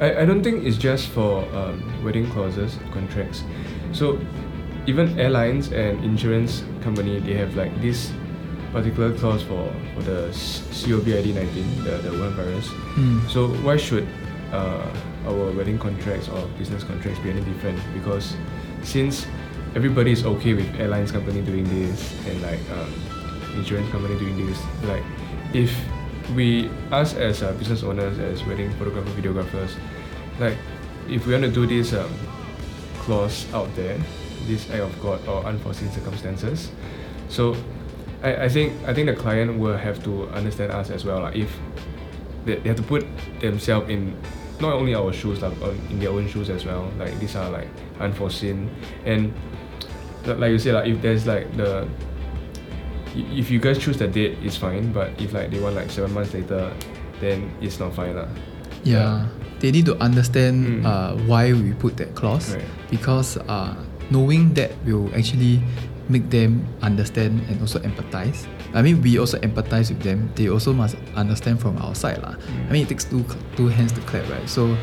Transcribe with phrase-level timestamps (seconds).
[0.00, 3.44] I, I don't think it's just for um, wedding clauses contracts.
[3.92, 4.18] So
[4.86, 8.12] even airlines and insurance company they have like this
[8.72, 12.68] particular clause for, for the COVID nineteen the the Wuhan virus.
[12.96, 13.28] Mm.
[13.28, 14.06] So why should
[14.52, 14.86] uh,
[15.26, 17.78] our wedding contracts or business contracts be any different?
[17.92, 18.36] Because
[18.82, 19.26] since
[19.74, 22.90] everybody is okay with airlines company doing this and like um,
[23.58, 25.04] insurance company doing this, like
[25.52, 25.74] if
[26.34, 29.70] we us as uh, business owners as wedding photographers videographers
[30.38, 30.56] like
[31.08, 32.12] if we want to do this um,
[33.00, 33.98] clause out there
[34.46, 36.70] this act of god or unforeseen circumstances
[37.28, 37.56] so
[38.22, 41.36] I, I think I think the client will have to understand us as well like
[41.36, 41.56] if
[42.44, 43.06] they, they have to put
[43.40, 44.16] themselves in
[44.60, 45.56] not only our shoes like
[45.90, 46.90] in their own shoes as well.
[46.98, 47.68] Like these are like
[47.98, 48.70] unforeseen.
[49.04, 49.32] And
[50.26, 51.88] like you say like if there's like the
[53.14, 56.12] if you guys choose the date it's fine but if like they want like seven
[56.14, 56.70] months later
[57.20, 58.28] then it's not fine lah.
[58.84, 59.26] Yeah.
[59.60, 60.86] They need to understand Mm.
[60.88, 62.64] uh, why we put that clause Right.
[62.88, 63.76] because uh,
[64.08, 65.60] knowing that will actually
[66.08, 68.48] make them understand and also empathize.
[68.74, 70.30] I mean, we also empathize with them.
[70.34, 72.18] They also must understand from our side.
[72.22, 72.34] lah.
[72.66, 73.22] I mean, it takes two,
[73.54, 74.42] two hands to clap, right?
[74.48, 74.74] So,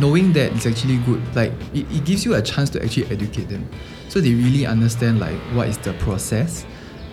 [0.00, 1.20] knowing that is actually good.
[1.36, 3.68] Like, it, it gives you a chance to actually educate them.
[4.08, 6.64] So, they really understand, like, what is the process.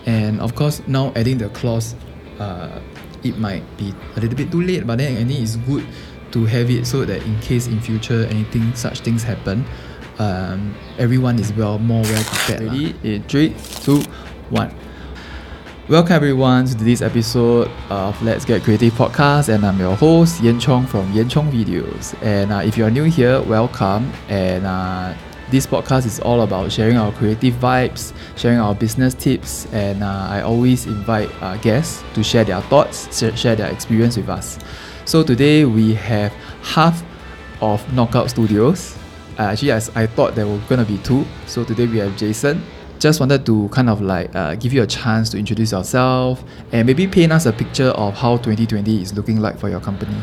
[0.06, 1.94] And of course, now adding the clause,
[2.38, 2.80] uh,
[3.22, 5.86] it might be a little bit too late, but then I think it's good
[6.32, 9.64] to have it so that in case in future anything such things happen,
[10.18, 12.62] um, everyone is well more well prepared.
[12.62, 12.94] Ready?
[13.02, 14.00] In three, two,
[14.50, 14.74] one.
[15.88, 20.58] Welcome everyone to this episode of Let's Get Creative podcast, and I'm your host Yen
[20.58, 22.14] Chong from Yen Chong Videos.
[22.22, 24.10] And uh, if you are new here, welcome.
[24.28, 25.14] And uh,
[25.52, 30.26] this podcast is all about sharing our creative vibes, sharing our business tips, and uh,
[30.30, 34.58] I always invite uh, guests to share their thoughts, share their experience with us.
[35.04, 37.04] So today we have half
[37.60, 38.96] of Knockout Studios.
[39.38, 41.26] Uh, actually, I thought there were gonna be two.
[41.46, 42.64] So today we have Jason.
[42.98, 46.86] Just wanted to kind of like uh, give you a chance to introduce yourself and
[46.86, 50.16] maybe paint us a picture of how 2020 is looking like for your company.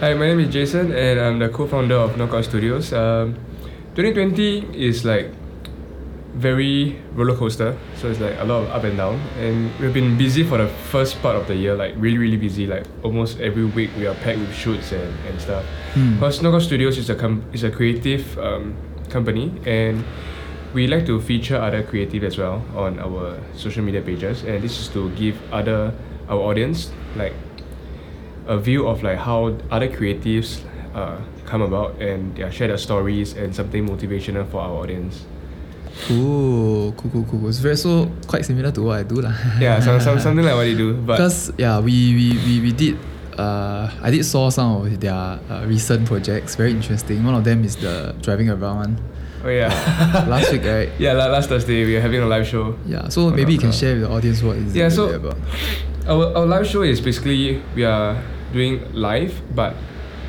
[0.00, 2.92] Hi, my name is Jason, and I'm the co-founder of Knockout Studios.
[2.92, 3.38] Um,
[3.94, 5.30] 2020 is like
[6.34, 9.20] very roller coaster, so it's like a lot of up and down.
[9.38, 12.66] And we've been busy for the first part of the year, like really, really busy.
[12.66, 15.64] Like almost every week, we are packed with shoots and, and stuff.
[15.94, 16.14] Hmm.
[16.14, 18.74] Because Knockout Studios is a com- is a creative um,
[19.10, 20.04] company, and
[20.74, 24.42] we like to feature other creative as well on our social media pages.
[24.42, 25.94] And this is to give other
[26.28, 27.34] our audience like
[28.48, 33.34] a view of like how other creatives uh, come about and yeah, share their stories
[33.34, 35.24] and something motivational for our audience.
[36.08, 37.48] Cool, cool, cool, cool.
[37.48, 39.32] It's very so quite similar to what I do lah.
[39.60, 40.94] Yeah, some, some, something like what you do.
[40.94, 42.98] But because yeah, we, we, we, we did.
[43.38, 46.54] Uh, I did saw some of their uh, recent projects.
[46.56, 47.22] Very interesting.
[47.24, 48.94] One of them is the driving around one.
[49.44, 49.68] oh yeah,
[50.28, 50.88] Last week, right?
[50.98, 52.76] yeah, la- last Thursday we are having a live show.
[52.86, 53.08] Yeah.
[53.08, 55.36] So maybe you can share with the audience what is Yeah, it so- about.
[56.06, 58.20] Our, our live show is basically we are
[58.52, 59.74] doing live but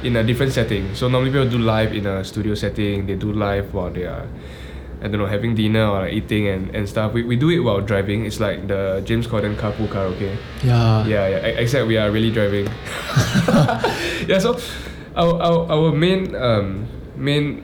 [0.04, 0.94] in a different setting.
[0.96, 3.06] So normally people do live in a studio setting.
[3.06, 4.28] They do live while they are
[5.02, 7.14] I don't know having dinner or like eating and, and stuff.
[7.14, 8.26] We, we do it while driving.
[8.26, 10.36] It's like the James Corden carpool karaoke.
[10.64, 11.06] Yeah.
[11.06, 11.62] Yeah, yeah.
[11.62, 12.66] Except we are really driving.
[14.28, 14.40] yeah.
[14.40, 14.58] So,
[15.16, 17.64] our our, our main um main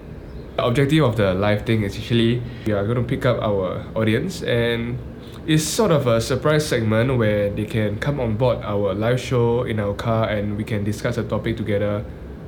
[0.59, 4.43] objective of the live thing is actually we are going to pick up our audience
[4.43, 4.99] and
[5.47, 9.63] it's sort of a surprise segment where they can come on board our live show
[9.63, 12.05] in our car and we can discuss a topic together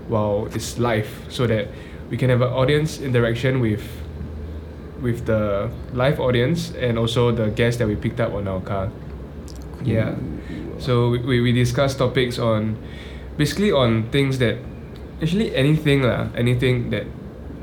[0.07, 1.67] while it's live so that
[2.09, 3.83] we can have an audience interaction with
[5.01, 8.89] with the live audience and also the guests that we picked up on our car.
[9.83, 10.15] Yeah.
[10.79, 12.77] So we, we, discuss topics on
[13.37, 14.57] basically on things that
[15.21, 17.05] actually anything lah, anything that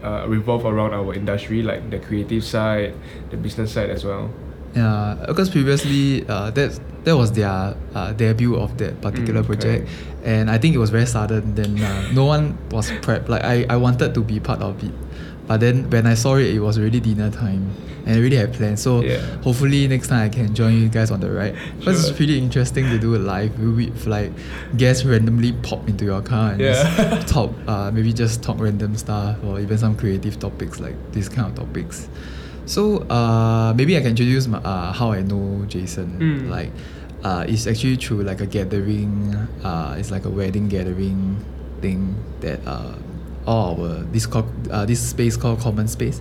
[0.03, 2.95] uh, revolve around our industry like the creative side,
[3.31, 4.31] the business side as well.
[4.75, 9.89] Yeah, because previously uh, that that was their uh, debut of that particular Mm, project,
[10.25, 11.55] and I think it was very sudden.
[11.55, 13.29] Then uh, no one was prepped.
[13.29, 14.93] Like I, I wanted to be part of it,
[15.47, 17.71] but then when I saw it, it was already dinner time,
[18.07, 18.83] and I really had plans.
[18.83, 19.19] So Yeah.
[19.43, 21.57] hopefully next time I can join you guys on the ride.
[21.79, 22.09] Because Sure.
[22.11, 24.33] it's pretty interesting to do it live with like
[24.77, 26.73] guests randomly pop into your car and Yeah.
[27.17, 27.53] just talk.
[27.67, 31.55] Uh, maybe just talk random stuff or even some creative topics like these kind of
[31.55, 32.09] topics.
[32.67, 36.19] So uh, maybe I can introduce my, uh, how I know Jason.
[36.21, 36.51] Mm.
[36.51, 36.71] Like,
[37.23, 39.35] uh, it's actually through like a gathering.
[39.63, 41.45] Uh, it's like a wedding gathering
[41.81, 42.95] thing that uh,
[43.47, 46.21] all our this called uh, this space called Common Space.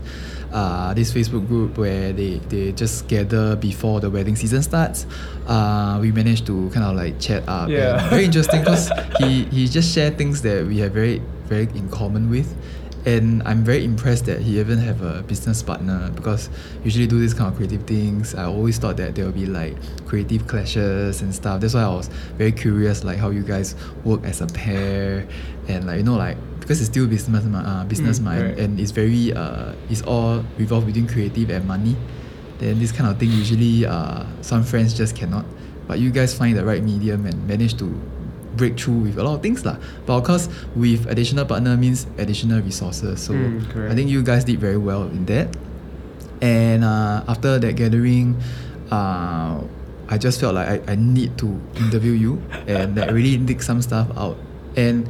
[0.52, 5.06] Uh, this Facebook group where they, they just gather before the wedding season starts.
[5.46, 7.70] Uh, we managed to kind of like chat up.
[7.70, 8.10] Yeah.
[8.10, 12.30] Very interesting because he, he just shared things that we have very very in common
[12.30, 12.56] with.
[13.10, 16.50] And I'm very impressed that he even have a business partner because
[16.84, 18.36] usually do this kind of creative things.
[18.36, 19.76] I always thought that there will be like
[20.06, 21.62] creative clashes and stuff.
[21.62, 25.26] That's why I was very curious like how you guys work as a pair
[25.68, 28.60] and like you know like because it's still business uh, business Mm, mind right.
[28.60, 31.96] and it's very uh it's all revolved between creative and money.
[32.60, 35.46] Then this kind of thing usually uh some friends just cannot.
[35.88, 37.90] But you guys find the right medium and manage to
[38.60, 39.80] break through with a lot of things lah.
[40.04, 43.24] But of course, with additional partner means additional resources.
[43.24, 43.88] So Mm.
[43.88, 45.48] I think you guys did very well in that.
[46.44, 48.36] And uh, after that gathering,
[48.92, 49.64] uh,
[50.12, 51.48] I just felt like I, I need to
[51.80, 54.36] interview you and like really dig some stuff out.
[54.76, 55.08] And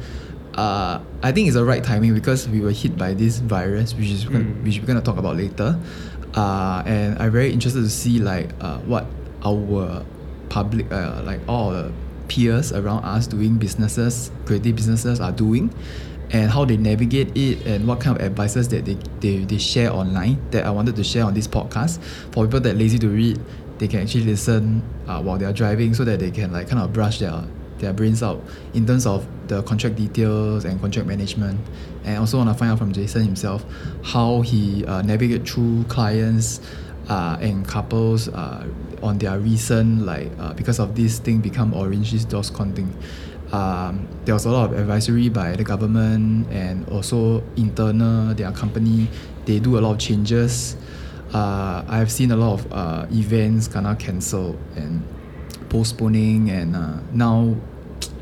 [0.58, 4.10] uh, I think it's the right timing because we were hit by this virus, which
[4.10, 4.62] is Mm.
[4.62, 5.78] which we're gonna talk about later.
[6.34, 9.06] Uh, and I'm very interested to see like uh, what
[9.42, 10.04] our
[10.50, 11.90] public, uh, like all the
[12.30, 15.74] peers around us doing businesses, creative businesses are doing,
[16.30, 19.92] and how they navigate it, and what kind of advices that they, they, they share
[19.92, 22.00] online that I wanted to share on this podcast.
[22.32, 23.40] For people that lazy to read,
[23.78, 26.80] they can actually listen uh, while they are driving so that they can like kind
[26.80, 27.44] of brush their
[27.78, 28.38] their brains out
[28.74, 31.58] in terms of the contract details and contract management
[32.04, 33.64] and also want to find out from Jason himself
[34.04, 36.60] how he uh, navigate through clients
[37.10, 38.64] uh, and couples uh,
[39.02, 42.94] on their recent like uh, because of this thing become orange this DORSCON thing
[43.52, 49.08] um, there was a lot of advisory by the government and also internal their company
[49.44, 50.76] they do a lot of changes
[51.34, 55.02] uh, I have seen a lot of uh, events of cancelled and
[55.68, 57.54] postponing and uh, now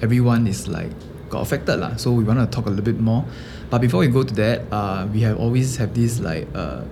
[0.03, 0.91] everyone is like
[1.31, 1.97] got affected lah.
[1.97, 3.25] So we want to talk a little bit more.
[3.71, 6.83] But before we go to that, uh, we have always have this like uh,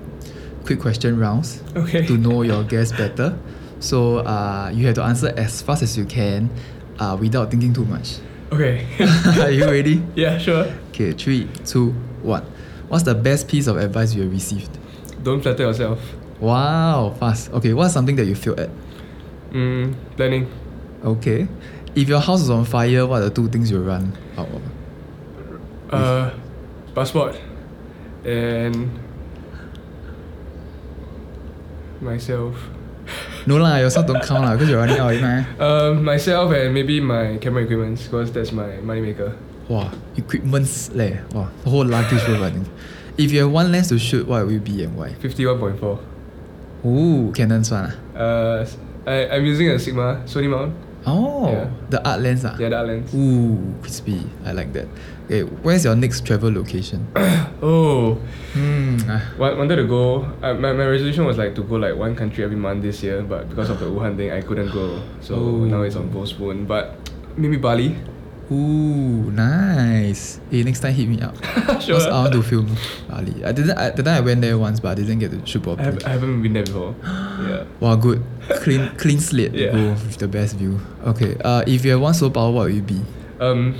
[0.66, 2.04] quick question rounds Okay.
[2.06, 3.38] to know your guest better.
[3.80, 6.50] So uh, you have to answer as fast as you can
[6.98, 8.16] uh, without thinking too much.
[8.52, 8.86] Okay.
[9.40, 10.02] Are you ready?
[10.14, 10.66] yeah, sure.
[10.90, 11.90] Okay, three, two,
[12.22, 12.42] one.
[12.88, 14.78] What's the best piece of advice you have received?
[15.22, 16.00] Don't flatter yourself.
[16.40, 17.50] Wow, fast.
[17.52, 18.70] Okay, what's something that you failed at?
[19.50, 20.50] Mm, planning.
[21.04, 21.48] Okay.
[21.94, 24.62] If your house is on fire, what are the two things you run out of?
[25.90, 26.30] Uh,
[26.94, 27.40] passport.
[28.24, 28.90] And
[32.00, 32.54] myself.
[33.46, 35.46] No lah, yourself don't count lah because you're running out mah.
[35.62, 39.36] Um, myself and maybe my camera equipment because that's my money maker.
[39.68, 41.22] Wow, equipments leh.
[41.32, 42.66] Wow, the whole luggage full I think.
[43.16, 45.10] If you have one lens to shoot, what will it be and why?
[45.22, 45.98] 51.4.
[46.84, 48.18] Ooh, Canon's one ah.
[48.18, 48.66] Uh,
[49.06, 50.74] I, I'm using a Sigma Sony mount.
[51.06, 51.70] Oh, Yeah.
[51.88, 52.56] the art lens ah.
[52.58, 53.14] Yeah, that lens.
[53.14, 54.26] Ooh, crispy.
[54.44, 54.86] I like that.
[55.26, 57.06] Okay, where's your next travel location?
[57.62, 58.14] Oh,
[58.52, 59.00] Hmm.
[59.08, 59.22] ah.
[59.40, 60.28] wanted to go.
[60.44, 63.22] Uh, my, my resolution was like to go like one country every month this year,
[63.22, 65.00] but because of the Wuhan thing, I couldn't go.
[65.24, 65.64] So Oh.
[65.64, 66.66] now it's on postpone.
[66.68, 66.94] But
[67.36, 67.96] maybe Bali.
[68.52, 70.38] Ooh, nice.
[70.52, 71.34] Hey, next time hit me up.
[71.82, 71.96] Sure.
[71.98, 72.68] Because I want to film
[73.08, 73.42] Bali.
[73.42, 73.74] I didn't.
[73.76, 75.98] I, the time I went there once, but I didn't get to shoot I, have,
[76.04, 76.94] I haven't been there before.
[77.04, 77.64] yeah.
[77.80, 78.22] Wow, good.
[78.62, 79.72] Clean, clean slate Yeah.
[79.72, 80.78] go with the best view.
[81.08, 81.34] Okay.
[81.42, 83.00] Uh, if you have one superpower, what would it be?
[83.40, 83.74] Um,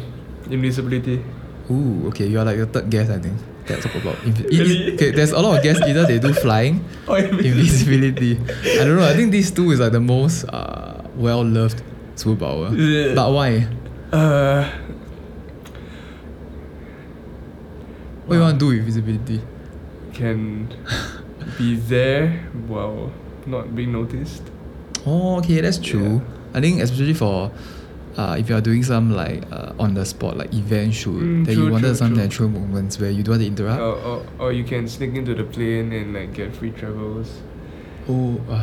[0.51, 1.23] invisibility.
[1.71, 2.27] Ooh, okay.
[2.27, 3.35] You are like the third guest, I think.
[3.67, 4.15] That talk about.
[4.23, 4.95] Invi- Really?
[4.95, 5.83] okay, there's a lot of guests.
[5.83, 8.39] Either they do flying, Oh, invisibility.
[8.79, 9.05] I don't know.
[9.05, 11.83] I think these two is like the most uh, well loved
[12.15, 12.71] superpower.
[12.71, 13.15] Yeah.
[13.15, 13.67] But why?
[14.13, 14.71] Uh,
[18.27, 19.41] What you want to do with visibility?
[20.13, 20.67] can
[21.59, 22.31] be there
[22.67, 23.13] while
[23.47, 24.43] not being noticed.
[25.05, 26.23] Oh, okay, that's true.
[26.55, 27.53] I think especially for
[28.17, 31.45] uh, if you are doing some like uh, on the spot like event shoot, Mm,
[31.47, 32.23] that true, you wanted true, some true.
[32.23, 33.81] natural moments where you don't want to interrupt.
[33.81, 37.29] Or, or, or you can sneak into the plane and like get free travels.
[38.09, 38.63] Oh, uh,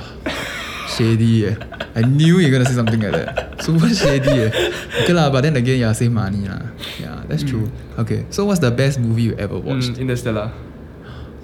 [0.88, 1.48] shady.
[1.48, 1.55] Eh.
[1.95, 3.62] I knew you're gonna say something like that.
[3.62, 4.29] Super shady.
[4.48, 4.72] Eh.
[5.03, 6.62] Okay lah, but then again, yeah, save money lah.
[7.00, 7.69] Yeah, that's true.
[8.00, 9.93] Okay, so what's the best movie you ever watched?
[10.00, 10.51] Mm, Interstellar.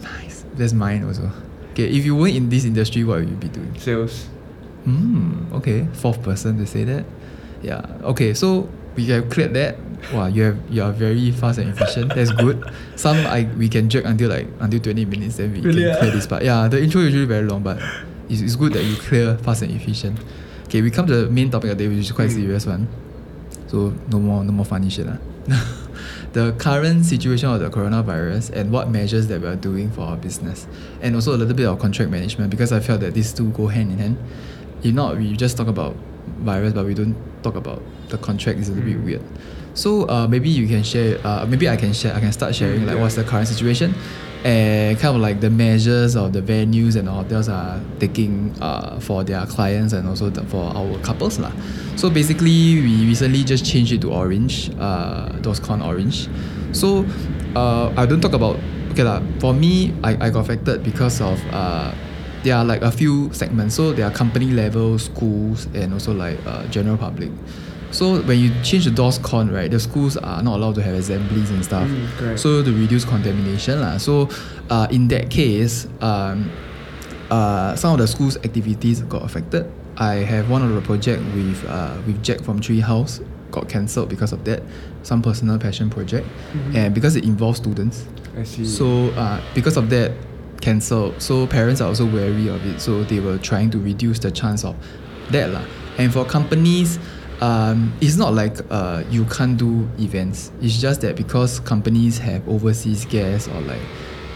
[0.01, 0.46] Nice.
[0.56, 1.30] That's mine also.
[1.75, 3.72] Okay, if you weren't in this industry, what would you be doing?
[3.78, 4.28] Sales.
[4.88, 5.46] Hmm.
[5.54, 7.04] Okay, fourth person to say that.
[7.62, 7.82] Yeah.
[8.04, 9.78] Okay, so we have cleared that.
[10.13, 12.16] Wow, you have you are very fast and efficient.
[12.16, 12.63] That's good.
[12.96, 16.00] Some I we can jerk until like until twenty minutes, then we Really, can ah?
[16.00, 16.44] clear this part.
[16.44, 17.78] Yeah, the intro usually very long, but
[18.30, 20.18] it's, it's good that you clear fast and efficient.
[20.72, 22.36] Okay, we come to the main topic of the day, which is quite Mm.
[22.48, 22.88] serious one.
[23.68, 25.18] So no more no more funny shit lah.
[26.34, 30.18] the current situation of the coronavirus and what measures that we are doing for our
[30.18, 30.66] business,
[31.01, 33.68] and also a little bit of contract management because I felt that these two go
[33.68, 34.18] hand in hand.
[34.82, 35.96] If not, we just talk about
[36.43, 38.59] virus, but we don't talk about the contract.
[38.59, 39.05] It's a little bit Mm.
[39.05, 39.24] weird.
[39.74, 41.17] So uh, maybe you can share.
[41.24, 42.13] Uh, maybe I can share.
[42.15, 43.93] I can start sharing like what's the current situation,
[44.43, 49.00] and kind of like the measures of the venues and the hotels are taking uh,
[49.00, 51.51] for their clients and also the, for our couples lah.
[51.95, 54.71] So basically, we recently just changed it to orange.
[54.79, 56.27] Uh, DORSCON orange.
[56.74, 57.05] So
[57.55, 58.57] uh, I don't talk about
[58.91, 59.21] okay lah.
[59.39, 61.93] For me, I, I got affected because of uh,
[62.43, 63.75] there are like a few segments.
[63.75, 67.31] So there are company level, schools, and also like uh, general public.
[67.91, 71.50] So when you change the DORSCON, right, the schools are not allowed to have assemblies
[71.50, 71.88] and stuff.
[71.88, 73.98] Mm, so to reduce contamination lah.
[73.98, 74.29] So
[74.69, 76.51] uh, in that case, um,
[77.31, 79.65] uh, some of the school's activities got affected.
[79.98, 84.31] I have one of the project with uh, with Jack from Treehouse got cancelled because
[84.31, 84.62] of that.
[85.01, 86.75] Some personal passion project, Mhm.
[86.75, 88.05] and because it involves students,
[88.38, 88.65] I see.
[88.65, 90.12] so uh, because of that,
[90.62, 91.22] cancelled.
[91.22, 92.80] So parents are also wary of it.
[92.82, 94.75] So they were trying to reduce the chance of
[95.32, 95.63] that lah.
[95.98, 97.00] And for companies,
[97.42, 100.51] um, it's not like uh, you can't do events.
[100.62, 103.82] It's just that because companies have overseas guests or like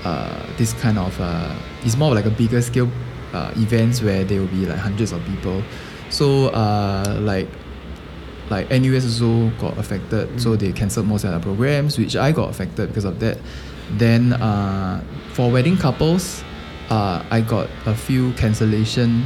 [0.05, 1.53] uh, this kind of uh,
[1.83, 2.89] it's more like a bigger scale
[3.33, 5.63] uh, events where there will be like hundreds of people.
[6.09, 7.47] So uh, like
[8.49, 10.59] like NUS also got affected, so Mm.
[10.59, 13.37] they cancelled most of their programs, which I got affected because of that.
[13.91, 16.43] Then uh, for wedding couples,
[16.89, 19.25] uh, I got a few cancellation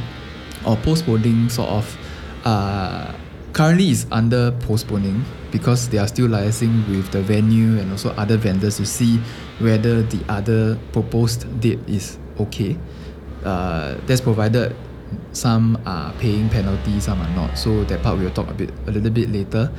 [0.66, 1.98] or postponing sort of.
[2.44, 3.14] Uh,
[3.52, 8.36] currently, is under postponing because they are still liaising with the venue and also other
[8.36, 9.18] vendors to see
[9.58, 12.76] whether the other proposed date is okay.
[13.44, 14.74] Uh, that's provided
[15.32, 17.56] some are paying penalty, some are not.
[17.56, 19.70] So that part we'll talk a bit a little bit later.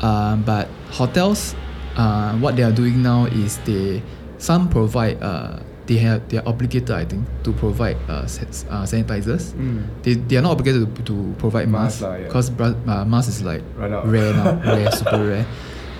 [0.00, 1.54] Um, but hotels,
[1.96, 4.02] uh, what they are doing now is they
[4.38, 9.52] some provide uh, they have they are obligated I think to provide uh, uh, sanitizers.
[9.54, 9.86] Mm.
[10.02, 12.26] They, they are not obligated to, to provide Mask masks lah, yeah.
[12.26, 14.06] because uh, mask is like out.
[14.06, 15.46] rare now, rare, super rare.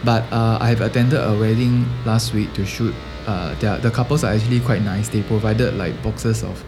[0.04, 2.94] But uh, I have attended a wedding last week to shoot.
[3.26, 5.08] Uh, are- the couples are actually quite nice.
[5.08, 6.62] They provided like boxes of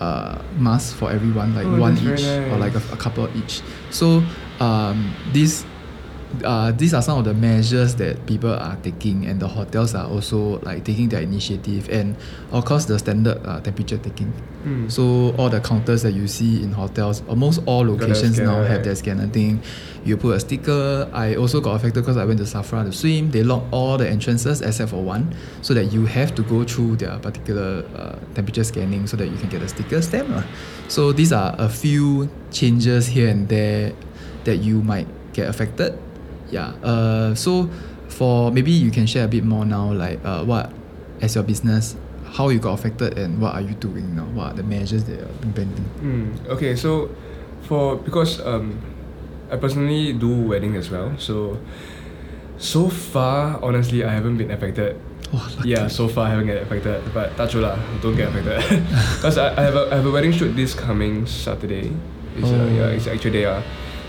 [0.00, 3.60] uh, masks for everyone, like Oh, one each or like a, a couple each.
[3.90, 4.22] So
[4.60, 5.66] um, these
[6.42, 10.06] uh, these are some of the measures that people are taking, and the hotels are
[10.06, 12.16] also like taking their initiative, and
[12.52, 14.32] of course the standard uh, temperature taking.
[14.64, 14.90] Mm.
[14.90, 18.84] So all the counters that you see in hotels, almost all locations now have right?
[18.84, 19.62] their scanner thing.
[20.04, 21.08] You put a sticker.
[21.12, 23.30] I also got affected because I went to Safra to swim.
[23.30, 26.96] They lock all the entrances except for one, so that you have to go through
[26.96, 30.28] their particular uh, temperature scanning so that you can get a sticker stamp.
[30.28, 30.44] lah.
[30.88, 33.92] So these are a few changes here and there
[34.44, 35.98] that you might get affected.
[36.54, 36.70] Yeah.
[36.86, 37.66] Uh, so
[38.06, 40.70] for maybe you can share a bit more now, like uh, what
[41.20, 41.96] as your business,
[42.38, 44.26] how you got affected and what are you doing now?
[44.38, 45.84] What are the measures that you're implementing?
[45.98, 47.10] Mm, okay, so
[47.66, 48.78] for because um,
[49.50, 51.58] I personally do wedding as well, so
[52.58, 54.94] so far honestly I haven't been affected.
[55.34, 55.42] Oh.
[55.66, 58.62] Yeah, so far I haven't get affected, but touch lah, don't get affected.
[59.18, 61.90] Because I, I have a I have a wedding shoot this coming Saturday.
[62.38, 62.54] It's Oh.
[62.54, 63.58] uh, yeah, it's actually day uh.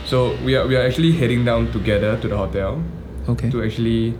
[0.05, 2.81] So we are we are actually heading down together to the hotel
[3.27, 3.49] Okay.
[3.49, 4.13] to actually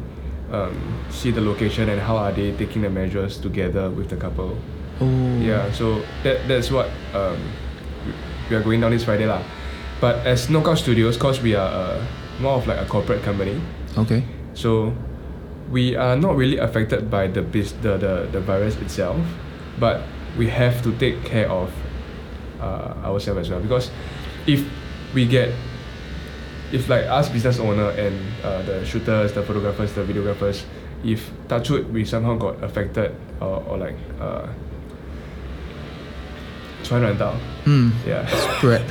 [0.52, 0.74] um,
[1.10, 4.58] see the location and how are they taking the measures together with the couple.
[5.00, 5.38] Oh.
[5.38, 7.38] Yeah, so that that's what um,
[8.50, 9.42] we- are going down this Friday lah.
[10.02, 12.02] But as Knockout Studios, cause we are uh,
[12.42, 13.62] more of like a corporate company,
[13.98, 14.24] Okay.
[14.54, 14.92] so
[15.72, 19.18] we are not really affected by the bis- the, the, the virus itself,
[19.80, 20.02] but
[20.38, 21.70] we have to take care of
[22.60, 23.90] uh, ourselves as well because
[24.48, 24.62] if
[25.14, 25.54] we get
[26.73, 30.63] if like us business owner and uh, the shooters, the photographers, the videographers,
[31.05, 34.47] if touch wood we somehow got affected or, or like uh,
[36.83, 37.35] 传染到
[37.65, 37.91] Hmm.
[38.07, 38.27] yeah
[38.59, 38.83] Spread.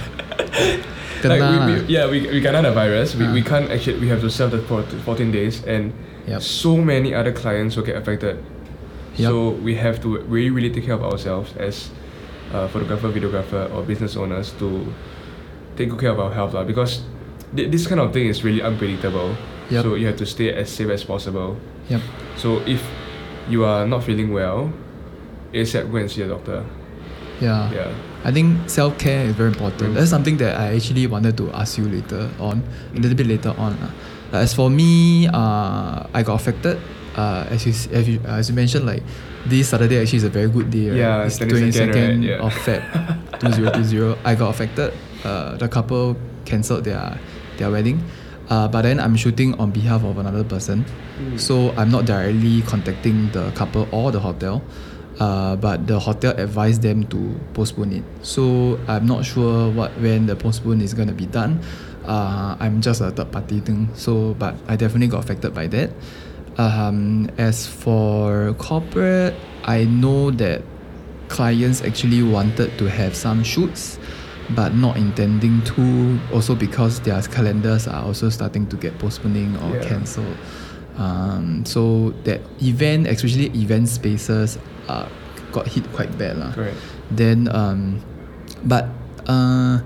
[1.24, 1.66] like Kena.
[1.66, 3.50] we, we, yeah we, we kena the virus we, we Ah.
[3.50, 5.92] can't actually we have to serve the for 14 days and
[6.28, 6.42] Yup.
[6.42, 8.38] so many other clients will get affected
[9.18, 9.32] Yup.
[9.32, 11.90] so we have to really really take care of ourselves as
[12.54, 14.86] a photographer videographer or business owners to
[15.76, 17.02] take good care of our health lah because
[17.57, 19.35] thi- this kind of thing is really unpredictable
[19.71, 19.85] Yup.
[19.85, 21.57] so you have to stay as safe as possible
[21.89, 22.01] Yep.
[22.37, 22.83] so if
[23.49, 24.73] you are not feeling well
[25.53, 26.65] ASAP go and see a doctor
[27.41, 27.71] Yeah.
[27.73, 27.93] yeah
[28.25, 29.93] I think self care is very important.
[29.95, 32.65] That's something that I actually wanted to ask you later on,
[32.97, 33.77] a little bit later on.
[34.33, 36.81] Like, as for me, uh, I got affected.
[37.15, 39.03] Uh, as you as you, as you mentioned, like
[39.45, 40.89] this Saturday actually is a very good day.
[40.89, 41.05] Right?
[41.05, 42.17] Yeah, it's 22nd, right?
[42.17, 42.41] Yeah.
[42.41, 42.81] of Feb,
[43.45, 44.17] two zero two zero.
[44.25, 44.95] I got affected.
[45.23, 46.17] Uh, the couple
[46.49, 47.21] cancelled their
[47.59, 48.03] their wedding.
[48.51, 50.85] Uh, but then I'm shooting on behalf of another person,
[51.19, 51.41] Mm.
[51.41, 54.63] so I'm not directly contacting the couple or the hotel.
[55.19, 58.03] Uh, but the hotel advised them to postpone it.
[58.23, 61.61] So I'm not sure what when the postpone is gonna be done.
[62.05, 63.89] Uh, I'm just a third party thing.
[63.95, 65.91] So, but I definitely got affected by that.
[66.59, 69.35] Um, as for corporate,
[69.65, 70.63] I know that
[71.29, 73.99] clients actually wanted to have some shoots,
[74.51, 76.19] but not intending to.
[76.33, 79.89] Also because their calendars are also starting to get postponing or Yeah.
[79.89, 80.37] cancelled.
[80.97, 84.59] Um, so that event, especially event spaces,
[84.89, 85.09] uh,
[85.53, 86.53] got hit quite bad lah.
[86.53, 86.77] Correct.
[87.11, 88.01] Then um,
[88.65, 88.89] but
[89.27, 89.81] uh,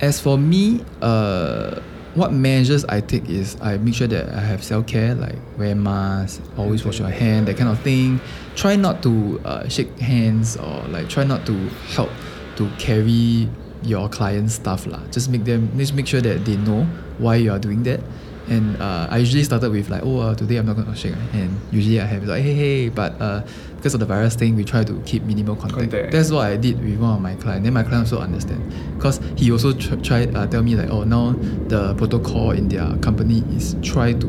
[0.00, 1.80] as for me, uh,
[2.14, 5.74] what measures I take is I make sure that I have self care, like wear
[5.74, 8.20] mask, always wash your hand, that kind of thing.
[8.54, 11.54] Try not to uh, shake hands or like try not to
[11.92, 12.10] help
[12.56, 13.48] to carry
[13.84, 15.00] your client's stuff lah.
[15.10, 16.84] Just make them just make sure that they know
[17.18, 18.00] why you are doing that.
[18.48, 21.30] And uh, I usually started with like, oh, uh, today I'm not gonna shake my
[21.30, 21.54] hand.
[21.70, 23.46] Usually I have like, hey, hey, but uh,
[23.76, 25.90] because of the virus thing, we try to keep minimal contact.
[25.90, 26.10] Contact.
[26.10, 27.62] That's what I did with one of my clients.
[27.62, 28.60] Then my client also understand,
[28.96, 32.96] because he also tr- try uh, tell me like, oh, now the protocol in their
[32.98, 34.28] company is try to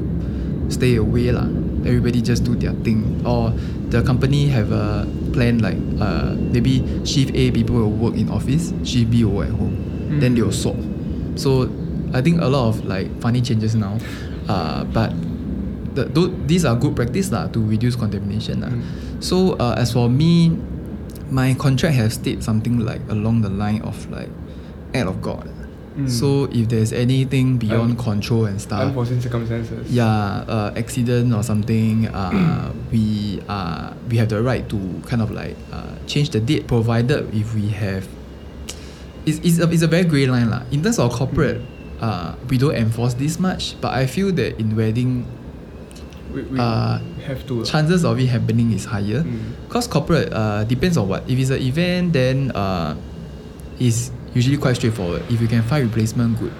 [0.69, 1.49] stay away lah.
[1.81, 3.49] Everybody just do their thing, or
[3.89, 8.71] the company have a plan like uh, maybe shift A people will work in office,
[8.85, 9.75] shift B will work at home.
[10.21, 10.35] Then Mm.
[10.37, 10.77] they will swap.
[11.35, 11.67] So
[12.13, 13.97] I think a lot of like funny changes now,
[14.47, 15.09] uh, but
[15.97, 18.69] the, tho- these are good practice lah to reduce contamination lah.
[18.69, 18.81] Mm.
[19.19, 20.53] So uh, as for me,
[21.33, 24.29] my contract has stated something like along the line of like
[24.93, 25.49] act of God.
[25.93, 26.09] Mm.
[26.09, 29.91] So if there's anything beyond control and stuff, Unforeseen circumstances.
[29.93, 35.29] yeah, uh, accident or something, uh, we uh, we have the right to kind of
[35.29, 38.07] like uh, change the date, provided if we have.
[39.25, 40.63] It's, it's, a, it's a very grey line lah.
[40.71, 41.61] In terms of corporate,
[42.01, 45.23] uh, we don't enforce this much, but I feel that in wedding,
[46.33, 46.97] We, we Uh,
[47.29, 47.61] have to.
[47.63, 49.21] chances of it happening is higher.
[49.21, 49.53] Mm.
[49.69, 51.21] Cause corporate uh, depends on what.
[51.29, 52.97] If it's an event, then uh,
[53.77, 55.23] it's usually quite straightforward.
[55.29, 56.53] If you can find replacement, good.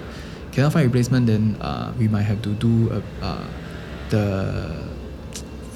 [0.52, 3.44] Cannot find replacement, then uh, we might have to do a, uh,
[4.10, 4.94] the.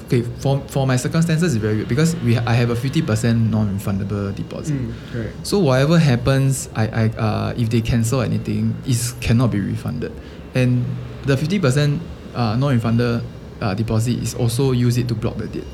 [0.05, 3.51] Okay, for, for my circumstances, it's very good because we I have a fifty percent
[3.51, 4.73] non-refundable deposit.
[4.73, 5.45] Mm, correct.
[5.45, 10.11] So whatever happens, I, I uh, if they cancel anything, it cannot be refunded,
[10.55, 10.83] and
[11.25, 12.01] the fifty percent
[12.33, 13.21] uh, non-refundable
[13.61, 15.67] uh, deposit is also use it to block the date.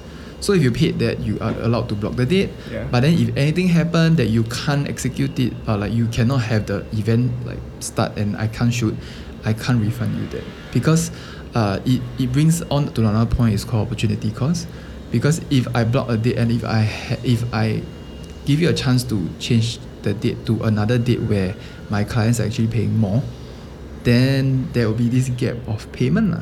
[0.45, 2.51] So if you paid that, you are allowed to block the date.
[2.69, 2.85] Yeah.
[2.91, 6.67] But then if anything happen that you can't execute it, or like you cannot have
[6.67, 8.93] the event like start and I can't shoot,
[9.43, 11.09] I can't refund you that because
[11.55, 14.67] uh, it, it brings on to another point is called opportunity cost.
[15.11, 17.81] Because if I block a date and if I ha- if I
[18.46, 21.55] give you a chance to change the date to another date where
[21.89, 23.24] my clients are actually paying more,
[24.03, 26.37] then there will be this gap of payment.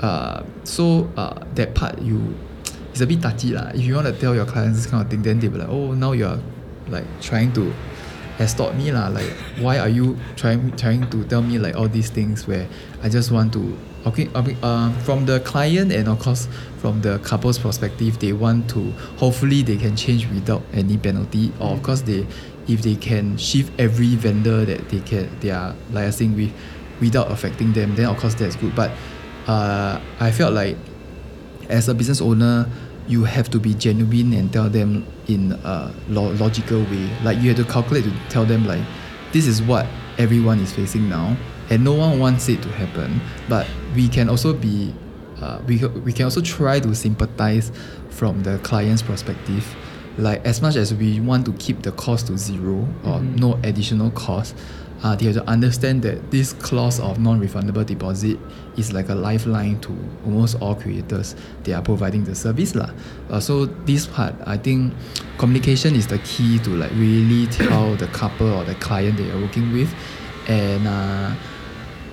[0.00, 2.36] Uh, so uh, that part you
[2.94, 3.74] it's a bit touchy lah.
[3.74, 5.68] If you want to tell your clients this kind of thing, then they'll be like,
[5.68, 6.38] oh, now you're
[6.86, 7.74] like trying to
[8.38, 9.08] extort me lah.
[9.08, 12.68] Like, why are you trying trying to tell me like all these things where
[13.02, 13.76] I just want to
[14.06, 16.46] okay, okay uh, from the client and of course
[16.78, 21.74] from the couple's perspective, they want to hopefully they can change without any penalty, or
[21.74, 22.24] of course they
[22.68, 26.54] if they can shift every vendor that they can they are liaising with
[27.00, 28.70] without affecting them, then of course that's good.
[28.76, 28.94] But
[29.50, 30.76] uh, I felt like
[31.68, 32.68] as a business owner,
[33.08, 37.08] you have to be genuine and tell them in a lo- logical way.
[37.22, 38.82] Like you have to calculate to tell them like,
[39.32, 39.86] this is what
[40.18, 41.36] everyone is facing now,
[41.70, 43.20] and no one wants it to happen.
[43.48, 44.94] But we can also be,
[45.40, 47.72] uh, we we can also try to sympathize
[48.10, 49.66] from the client's perspective.
[50.16, 53.40] Like as much as we want to keep the cost to zero or Mhm.
[53.40, 54.54] no additional cost,
[55.04, 58.38] uh, they have to understand that this clause of non-refundable deposit
[58.78, 61.36] is like a lifeline to almost all creators.
[61.62, 62.88] They are providing the service lah.
[63.28, 64.94] Uh, so this part, I think,
[65.38, 69.40] communication is the key to like really tell the couple or the client that you're
[69.40, 69.94] working with,
[70.48, 71.36] and uh,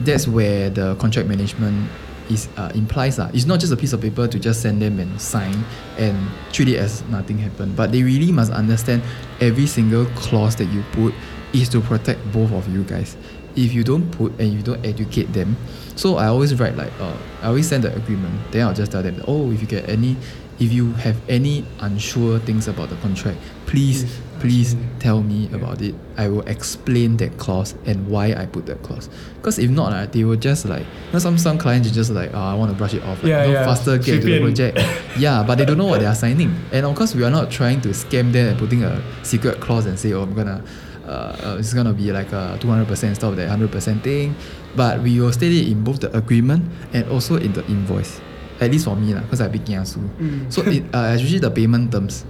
[0.01, 1.89] that's where the contract management
[2.29, 3.31] is uh, implies lah.
[3.33, 5.63] It's not just a piece of paper to just send them and sign
[5.97, 6.19] and
[6.51, 7.77] treat it as nothing happened.
[7.79, 9.01] But they really must understand
[9.39, 11.15] every single clause that you put
[11.53, 13.17] is to protect both of you guys.
[13.55, 15.57] If you don't put and you don't educate them,
[15.95, 18.51] so I always write like uh, I always send the agreement.
[18.51, 20.15] Then I'll just tell them, oh, if you get any,
[20.59, 25.93] if you have any unsure things about the contract, please, Please tell me about it.
[26.17, 29.07] I will explain that clause and why I put that clause.
[29.35, 32.09] Because if not, uh, they will just like, you know, some some clients are just
[32.09, 33.21] like, oh, I want to brush it off.
[33.21, 33.65] Like, Yeah, you know, yeah.
[33.65, 34.79] faster get to the project.
[35.19, 36.55] yeah, but they don't know what they are signing.
[36.71, 39.85] And of course, we are not trying to scam them and putting a secret clause
[39.85, 40.63] and say, oh, I'm gonna.
[41.11, 44.31] Uh, uh, it's gonna be like a 200% instead of that 100% thing,
[44.79, 46.63] but we will state it in both the agreement
[46.95, 48.21] and also in the invoice.
[48.61, 49.99] At least for me, because I big kiasu.
[50.21, 50.47] Mm.
[50.53, 52.23] So it, uh, usually the payment terms,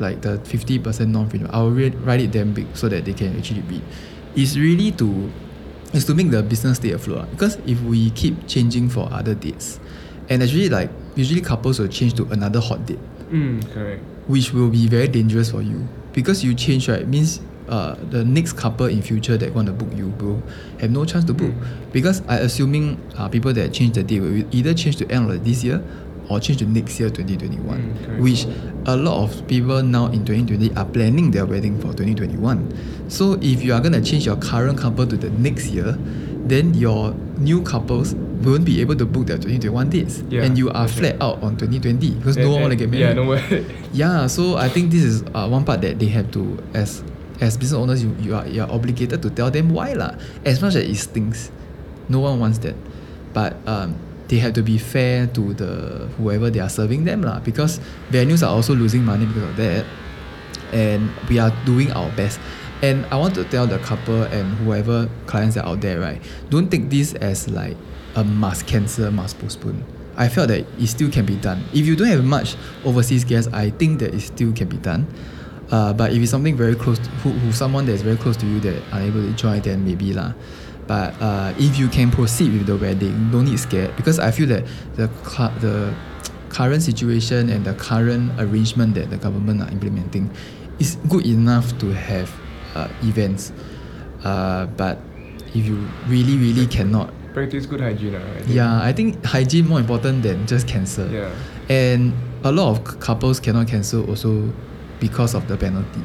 [0.00, 3.36] like the 50% non-refundable, I will re- write it damn big so that they can
[3.38, 3.82] actually read.
[4.34, 5.30] It's really to,
[5.94, 7.30] is to make the business stay afloat.
[7.30, 9.78] Because if we keep changing for other dates,
[10.28, 12.98] and actually like usually couples will change to another hot date,
[13.30, 14.02] Mm, correct.
[14.26, 18.54] which will be very dangerous for you because you change right means uh, the next
[18.54, 20.42] couple in future that want to book you will
[20.80, 21.52] have no chance to book.
[21.92, 25.44] Because I assuming uh, people that change the date will either change to end of
[25.44, 25.82] this year
[26.28, 28.46] or change to next year 2021 Mm, which
[28.86, 33.62] a lot of people now in 2020 are planning their wedding for 2021 so if
[33.62, 35.92] you are going to change your current couple to the next year
[36.46, 40.22] then your new couples won't be able to book their 2021 dates.
[40.28, 41.22] Yeah, and you are flat right.
[41.22, 43.16] out on 2020 because no one want to get Yeah, married.
[43.16, 43.66] no way.
[43.92, 47.02] yeah, so I think this is uh, one part that they have to as
[47.40, 50.14] as business owners you, you are you are obligated to tell them why lah.
[50.44, 51.50] As much as it stinks
[52.08, 52.74] no one wants that,
[53.32, 53.96] but um,
[54.28, 57.40] they have to be fair to the whoever they are serving them lah.
[57.40, 59.84] Because venues are also losing money because of that,
[60.72, 62.40] and we are doing our best.
[62.82, 66.20] And I want to tell the couple and whoever clients are out there, right?
[66.50, 67.76] Don't take this as like
[68.14, 69.82] a must cancel, must postpone.
[70.16, 71.64] I felt that it still can be done.
[71.72, 75.06] If you don't have much overseas guests, I think that it still can be done.
[75.70, 78.36] Uh, but if it's something very close, to, who, who someone that is very close
[78.36, 80.32] to you that are able to join, then maybe lah.
[80.86, 84.46] But uh, if you can proceed with the wedding, don't need scared because I feel
[84.46, 85.10] that the
[85.60, 85.94] the
[86.48, 90.30] current situation and the current arrangement that the government are implementing
[90.78, 92.30] is good enough to have
[92.74, 93.52] uh, events.
[94.22, 94.98] Uh, but
[95.54, 98.14] if you really really cannot, Practice good hygiene.
[98.14, 101.10] ah, I yeah, I think hygiene more important than just cancel.
[101.10, 101.28] Yeah.
[101.68, 104.54] And a lot of couples cannot cancel also
[105.00, 106.02] because of the penalty.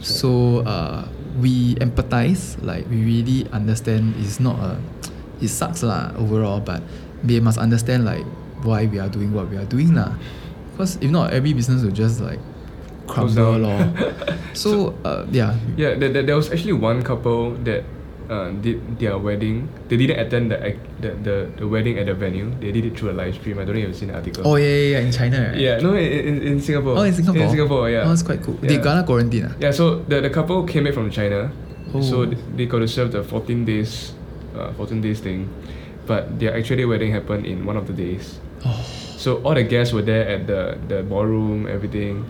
[0.00, 4.80] So uh, we empathize, like we really understand it's not a
[5.40, 6.82] it sucks lah overall, but
[7.24, 8.24] they must understand like
[8.62, 10.16] why we are doing what we are doing lah.
[10.72, 12.40] Because if not every business will just like
[13.06, 13.62] crumble down.
[13.62, 13.80] lor.
[14.54, 15.56] So uh, yeah.
[15.76, 17.84] Yeah, there, there was actually one couple that
[18.30, 19.66] uh, did their wedding.
[19.90, 22.54] They didn't attend the, ac- the, the the wedding at the venue.
[22.62, 23.58] They did it through a live stream.
[23.58, 24.46] I don't know if you've seen the article.
[24.46, 25.58] Oh yeah, yeah, yeah in China right?
[25.58, 26.94] Yeah, no, in, in, in Singapore.
[26.96, 27.42] Oh in Singapore.
[27.42, 28.06] In Singapore, yeah.
[28.06, 28.54] Oh that's quite cool.
[28.62, 28.86] They Yeah.
[28.86, 29.54] gonna quarantine ah?
[29.58, 31.50] Yeah, so the, the couple came back from China.
[32.00, 32.26] So Oh.
[32.30, 34.14] th- they got to serve the 14 days,
[34.54, 35.50] uh, 14 days thing.
[36.06, 38.38] But their actually wedding happened in one of the days.
[38.64, 38.78] Oh.
[39.18, 42.24] So all the guests were there at the, the ballroom, everything.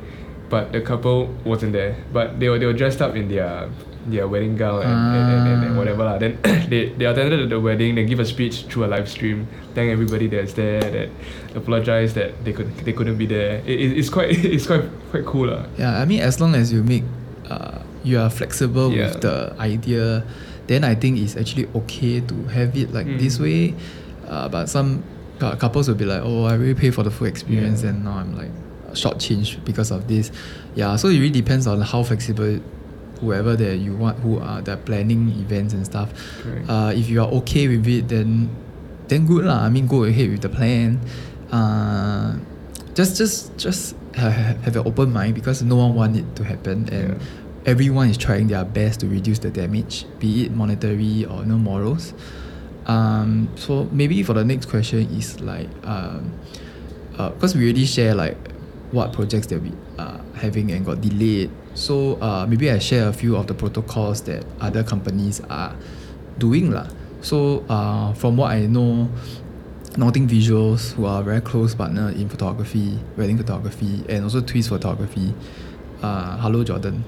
[0.49, 1.95] But the couple wasn't there.
[2.11, 3.69] But they were, they were dressed up in their
[4.07, 5.79] their wedding gown and, and, and, and, Ah.
[5.79, 6.05] whatever.
[6.05, 6.17] lah.
[6.19, 6.39] Then
[6.71, 10.27] they, they attended the wedding, they give a speech through a live stream, thank everybody
[10.27, 11.09] that's there, that
[11.55, 13.61] apologize that they could they couldn't be there.
[13.67, 15.49] It, it, it's quite it's quite quite cool.
[15.53, 15.67] lah.
[15.77, 17.05] Yeah, I mean, as long as you make,
[17.51, 19.13] uh, you are flexible Yeah.
[19.13, 20.25] with the idea,
[20.67, 23.43] then I think it's actually okay to have it like this Mm.
[23.45, 23.63] way.
[24.31, 25.03] Uh, but some
[25.43, 27.91] cou- couples will be like, oh, I really pay for the full experience, Yeah.
[27.91, 28.55] and now I'm like
[28.95, 30.31] shortchanged because of this.
[30.75, 32.59] Yeah, so it really depends on how flexible
[33.21, 36.11] whoever that you want who are that planning events and stuff.
[36.69, 38.49] Uh, if you are okay with it, then
[39.09, 39.65] then good lah.
[39.65, 41.01] I mean, go ahead with the plan.
[41.53, 42.37] Uh,
[42.95, 46.89] just just just have, have an open mind because no one want it to happen
[46.91, 47.27] and Yeah.
[47.67, 52.15] everyone is trying their best to reduce the damage, be it monetary or no morals.
[52.87, 56.33] Um, so maybe for the next question is like um,
[57.17, 58.39] because we already share like
[58.93, 61.51] what projects that we are having and got delayed.
[61.75, 65.75] So uh, maybe I share a few of the protocols that other companies are
[66.39, 66.89] doing lah.
[67.23, 69.09] So uh, from what I know,
[69.97, 75.35] Northing Visuals, who are very close partner in photography, wedding photography, and also Twist Photography.
[76.03, 77.05] Uh, hello Jordan.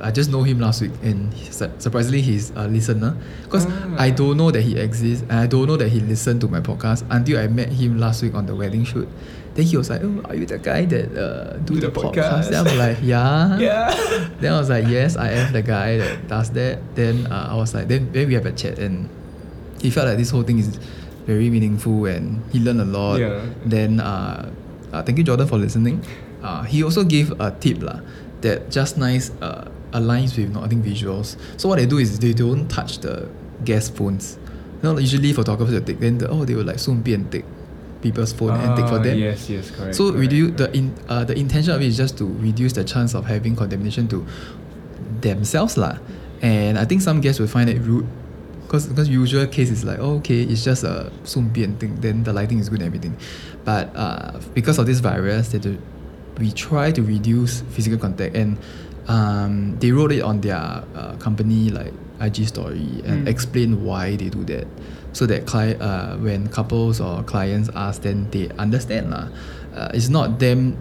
[0.00, 3.16] I just know him last week, and he- surprisingly, he's a listener.
[3.44, 3.96] Because Ah.
[3.98, 6.60] I don't know that he exists, and I don't know that he listened to my
[6.60, 9.08] podcast until I met him last week on the wedding shoot.
[9.60, 12.00] Then he was like, "Oh, are you the guy that uh, do, Do the, the
[12.00, 12.48] podcast?" podcast.
[12.48, 13.92] Then I'm like, "Yeah." Yeah.
[14.40, 17.54] Then I was like, "Yes, I am the guy that does that." Then uh, I
[17.60, 19.12] was like, then then we have a chat, and
[19.84, 20.80] he felt like this whole thing is
[21.28, 23.20] very meaningful, and he learned a lot.
[23.20, 23.44] Yeah.
[23.68, 24.48] Then uh,
[24.96, 26.00] uh, thank you Jordan for listening.
[26.40, 28.00] Uh, he also gave a tip lah
[28.40, 31.36] that just nice uh, aligns with Northing Visuals.
[31.60, 33.28] So what they do is they don't touch the
[33.60, 34.40] guest phones.
[34.80, 37.28] You know, usually photographers will take then the, oh they will like soon be and
[37.28, 37.44] take
[38.02, 39.18] people's phone and take for Ah, them.
[39.18, 39.94] Yes, yes, correct.
[39.94, 42.84] So correct, reduce the in uh, the intention of it is just to reduce the
[42.84, 44.24] chance of having contamination to
[45.20, 45.98] themselves lah.
[46.42, 48.06] And I think some guests will find it rude
[48.64, 52.32] because because usual case is like oh, okay it's just a 顺便 thing then the
[52.32, 53.16] lighting is good and everything,
[53.64, 55.76] but uh, because of this virus that the,
[56.38, 58.56] we try to reduce physical contact and
[59.08, 60.56] um, they wrote it on their
[60.94, 63.28] uh, company like IG story and Mm.
[63.28, 64.64] explain why they do that
[65.12, 69.28] so that cli- uh, when couples or clients ask then they understand lah.
[69.74, 70.76] Uh, it's not them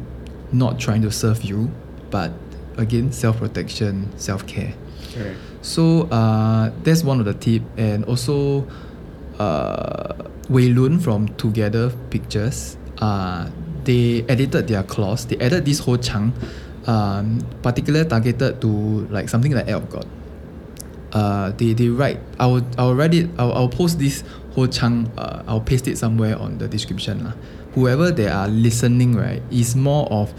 [0.52, 1.70] not trying to serve you
[2.10, 2.32] but
[2.78, 4.74] again self-protection self-care
[5.14, 5.38] Correct.
[5.62, 8.66] so uh, that's one of the tip and also
[9.38, 10.14] uh,
[10.50, 13.50] Wei Lun from Together Pictures uh,
[13.84, 16.34] they edited their clause they added this whole chunk
[16.90, 18.70] um, particular targeted to
[19.14, 20.08] like something like Act of God.
[21.12, 24.68] Uh, they, they write I will I will write it I'll, I'll post this whole
[24.68, 27.34] chunk uh, I'll paste it somewhere on the description lah.
[27.74, 30.34] Whoever they are listening right is more of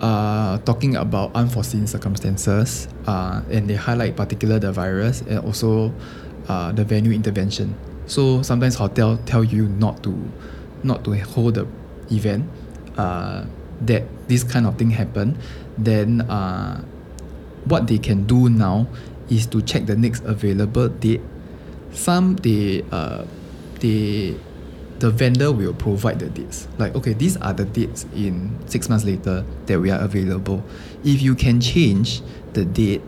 [0.00, 5.92] uh, talking about unforeseen circumstances uh, and they highlight particular the virus and also
[6.48, 7.74] uh, the venue intervention.
[8.06, 10.14] So sometimes hotel tell you not to
[10.82, 11.66] not to hold the
[12.10, 12.48] event
[12.96, 13.44] uh,
[13.82, 15.36] that this kind of thing happen,
[15.76, 16.82] then uh,
[17.66, 18.86] what they can do now
[19.30, 21.20] is to check the next available date.
[21.92, 23.24] Some they uh,
[23.80, 24.36] they
[24.98, 26.68] the vendor will provide the dates.
[26.78, 30.62] Like okay, these are the dates in six months later that we are available.
[31.04, 32.20] If you can change
[32.52, 33.02] the date,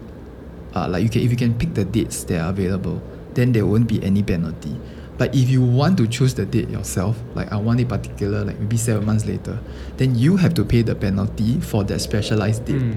[0.74, 3.02] uh, like you can if you can pick the dates that are available,
[3.34, 4.76] then there won't be any penalty.
[5.18, 8.58] But if you want to choose the date yourself, like I want it particular, like
[8.58, 9.58] maybe seven months later,
[9.98, 12.96] then you have to pay the penalty for that specialized date Mm.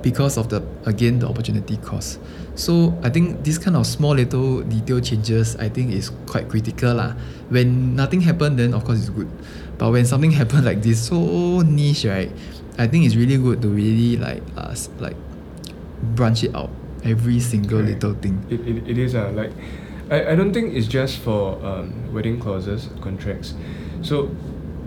[0.00, 2.20] because of the again the opportunity cost.
[2.54, 6.94] So I think this kind of small little detail changes I think is quite critical
[6.94, 7.14] lah.
[7.50, 9.30] When nothing happen then of course it's good.
[9.78, 12.30] But when something happen like this so niche right,
[12.78, 15.16] I think it's really good to really like uh, like
[16.14, 16.70] branch it out
[17.02, 18.02] every single Correct.
[18.02, 18.38] little thing.
[18.48, 19.50] It, it, it is uh, like
[20.10, 23.54] I, I don't think it's just for um, wedding clauses contracts
[24.02, 24.30] so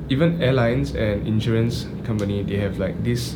[0.09, 3.35] even airlines and insurance company they have like this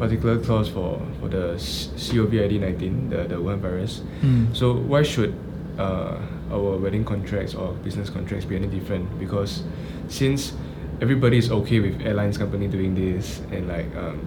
[0.00, 4.56] particular clause for for the COVID 19 the the Wuhan virus Mm.
[4.56, 5.34] so why should
[5.78, 6.16] uh,
[6.50, 9.62] our wedding contracts or business contracts be any different because
[10.08, 10.52] since
[11.00, 14.18] everybody is okay with airlines company doing this and like um,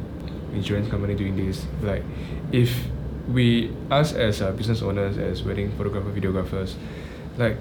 [0.53, 2.03] insurance company doing this like
[2.51, 2.69] if
[3.33, 6.75] we us as uh, business owners as wedding photographer videographers
[7.37, 7.57] like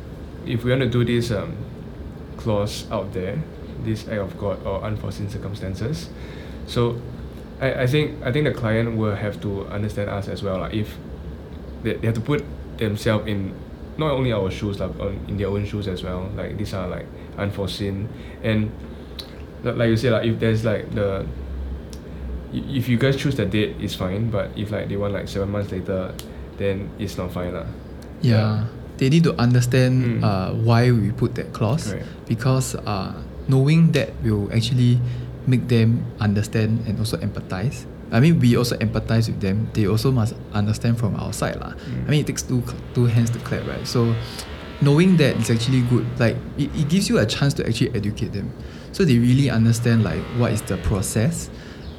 [0.46, 1.56] if we want to do this um,
[2.36, 3.40] clause out there
[3.84, 6.08] this act of god or unforeseen circumstances
[6.66, 6.96] so
[7.62, 10.74] I, I think I think the client will have to understand us as well like
[10.74, 10.98] if
[11.86, 12.42] they, they have to put
[12.78, 13.54] themselves in
[13.96, 16.88] not only our shoes like on in their own shoes as well like these are
[16.88, 17.06] like
[17.38, 18.08] unforeseen
[18.42, 18.70] and
[19.62, 21.24] li- like you say like if there's like the
[22.52, 25.50] if you guys choose the date it's fine but if like they want like seven
[25.50, 26.12] months later
[26.58, 27.66] then it's not fine lah
[28.22, 28.66] Yeah.
[29.02, 30.22] They need to understand Mm.
[30.22, 32.06] uh, why we put that clause Correct.
[32.28, 33.10] because uh,
[33.50, 35.00] knowing that will actually
[35.46, 37.86] make them understand and also empathize.
[38.12, 39.68] I mean, we also empathize with them.
[39.72, 41.56] They also must understand from our side.
[41.56, 41.72] lah.
[41.72, 42.06] Mm.
[42.06, 42.62] I mean, it takes two,
[42.94, 43.86] two hands to clap, right?
[43.86, 44.14] So,
[44.84, 46.04] knowing that is actually good.
[46.20, 48.52] Like, it, it gives you a chance to actually educate them.
[48.92, 51.48] So, they really understand, like, what is the process.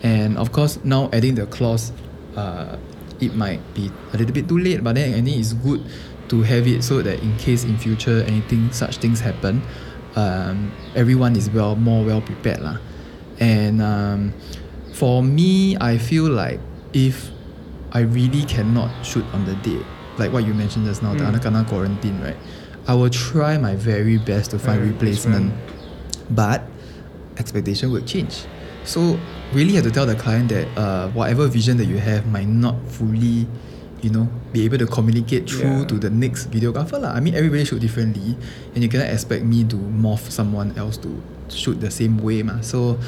[0.04, 1.92] And of course, now adding the clause,
[2.36, 2.78] uh,
[3.20, 5.82] it might be a little bit too late, but then I think it's good
[6.30, 9.62] to have it so that in case in future anything such things happen,
[10.16, 12.78] um, everyone is well more well prepared lah.
[13.40, 14.34] And um,
[14.94, 16.60] for me, I feel like
[16.94, 17.32] if
[17.92, 19.84] I really cannot shoot on the day,
[20.18, 21.40] like what you mentioned just now, the Mm.
[21.40, 22.38] Anakana quarantine, right?
[22.88, 25.54] I will try my very best to find Find replacement,
[26.30, 26.64] but
[27.38, 28.46] expectation will change.
[28.84, 29.18] So
[29.54, 32.76] really have to tell the client that uh, whatever vision that you have might not
[32.88, 33.48] fully,
[34.04, 35.88] you know, be able to communicate through Yeah.
[35.88, 37.16] to the next videographer lah.
[37.16, 38.36] I mean everybody shoot differently,
[38.76, 41.10] and you cannot expect me to morph someone else to
[41.48, 42.60] shoot the same way mah.
[42.62, 43.00] So.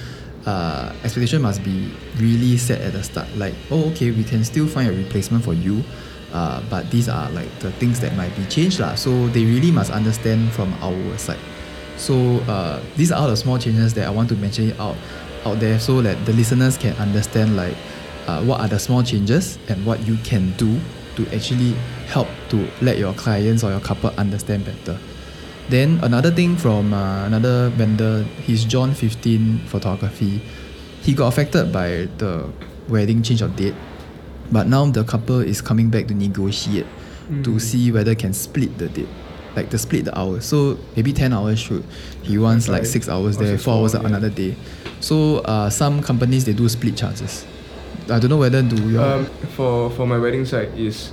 [0.46, 1.90] Uh, expectation must be
[2.22, 3.26] really set at the start.
[3.34, 5.82] Like, oh, okay, we can still find a replacement for you,
[6.38, 8.94] uh, but these are like the things that might be changed lah.
[8.94, 11.42] So they really must understand from our side.
[11.98, 14.94] So uh, these are all the small changes that I want to mention out
[15.50, 17.74] out there so that the listeners can understand like
[18.28, 20.80] uh, what are the small changes and what you can do
[21.16, 21.74] to actually
[22.08, 25.00] help to let your clients or your couple understand better.
[25.70, 30.42] Then another thing from uh, another vendor, he's John 15 Photography.
[31.02, 32.50] He got affected by the
[32.88, 33.76] wedding change of date,
[34.52, 36.86] but now the couple is coming back to negotiate
[37.44, 37.62] to Mm.
[37.62, 39.08] see whether can split the date,
[39.56, 40.46] like to split the hours.
[40.46, 41.84] So maybe 10 hours shoot.
[42.22, 44.02] He wants like 6 hours there, 4 hours yeah.
[44.06, 44.56] another day.
[45.00, 47.46] So uh, some companies they do split charges.
[48.10, 49.26] I don't know whether do your um,
[49.58, 51.12] for for my wedding site is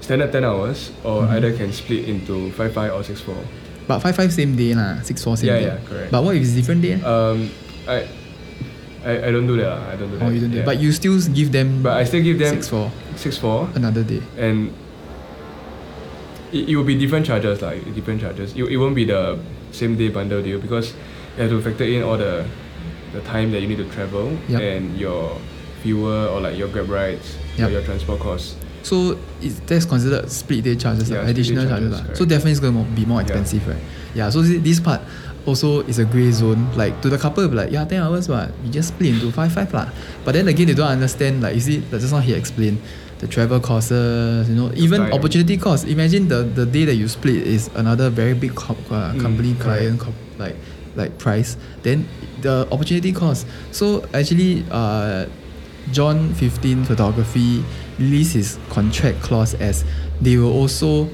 [0.00, 1.30] standard 10 hours or Mhm.
[1.38, 3.34] either can split into 5 5 or 6 4
[3.88, 5.66] but 5 5 same day lah, 6 4 same Yeah, day.
[5.74, 6.10] yeah, correct.
[6.12, 7.00] But what if it's different day?
[7.02, 7.48] um
[7.88, 8.06] I
[9.02, 9.74] I, I don't do that.
[9.90, 10.68] I don't do that oh, you don't do yeah.
[10.68, 14.02] But you still give them but I still give them 6 4 6 4 another
[14.06, 14.22] day.
[14.38, 14.70] and
[16.52, 19.38] it, it will be different charges like different charges it, it won't be the
[19.72, 20.92] same day bundle deal because
[21.36, 22.44] you have to factor in all the
[23.12, 24.60] the time that you need to travel Yup.
[24.60, 25.36] and your
[25.82, 27.68] fuel or like your grab rides Yup.
[27.68, 31.94] or your transport costs So it, that's considered split day charges, Yeah, day additional charges,
[31.98, 32.18] charges.
[32.18, 33.26] So definitely it's going to be more Yeah.
[33.30, 33.78] expensive, right?
[34.14, 34.26] Yeah.
[34.30, 35.00] So this part,
[35.46, 36.66] also is a grey zone.
[36.74, 39.52] Like to the couple, be like yeah, ten hours, but you just split into five
[39.54, 39.86] five lah.
[40.26, 41.42] But then again, they don't understand.
[41.46, 42.78] Like you see, like just not he explained
[43.22, 43.90] the travel costs,
[44.50, 45.12] you know, even time.
[45.14, 45.86] opportunity costs.
[45.86, 49.54] Imagine the the day that you split is another very big co- uh, Mm, company
[49.54, 49.62] correct.
[49.62, 50.56] client co- like
[50.98, 51.54] like price.
[51.86, 52.06] Then
[52.42, 53.46] the opportunity cost.
[53.70, 55.26] So actually, uh,
[55.90, 57.64] John 15 Photography
[57.98, 59.84] released his contract clause as
[60.20, 61.08] they will also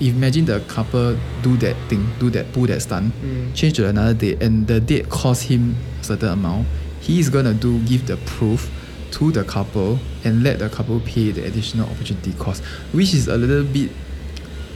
[0.00, 3.54] imagine the couple do that thing, do that, pull that stunt, Mm.
[3.54, 6.66] change to another date, and the date cost him a certain amount.
[7.00, 8.68] He is gonna do give the proof
[9.12, 12.62] to the couple and let the couple pay the additional opportunity cost,
[12.92, 13.90] which is a little bit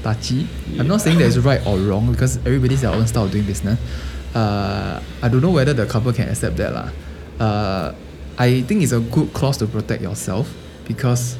[0.02, 0.46] touchy.
[0.78, 3.44] I'm not saying that it's right or wrong because everybody's their own style of doing
[3.44, 3.78] business.
[4.34, 6.88] Uh, I don't know whether the couple can accept that lah.
[7.40, 7.92] Uh,
[8.38, 10.53] I think it's a good clause to protect yourself
[10.87, 11.37] because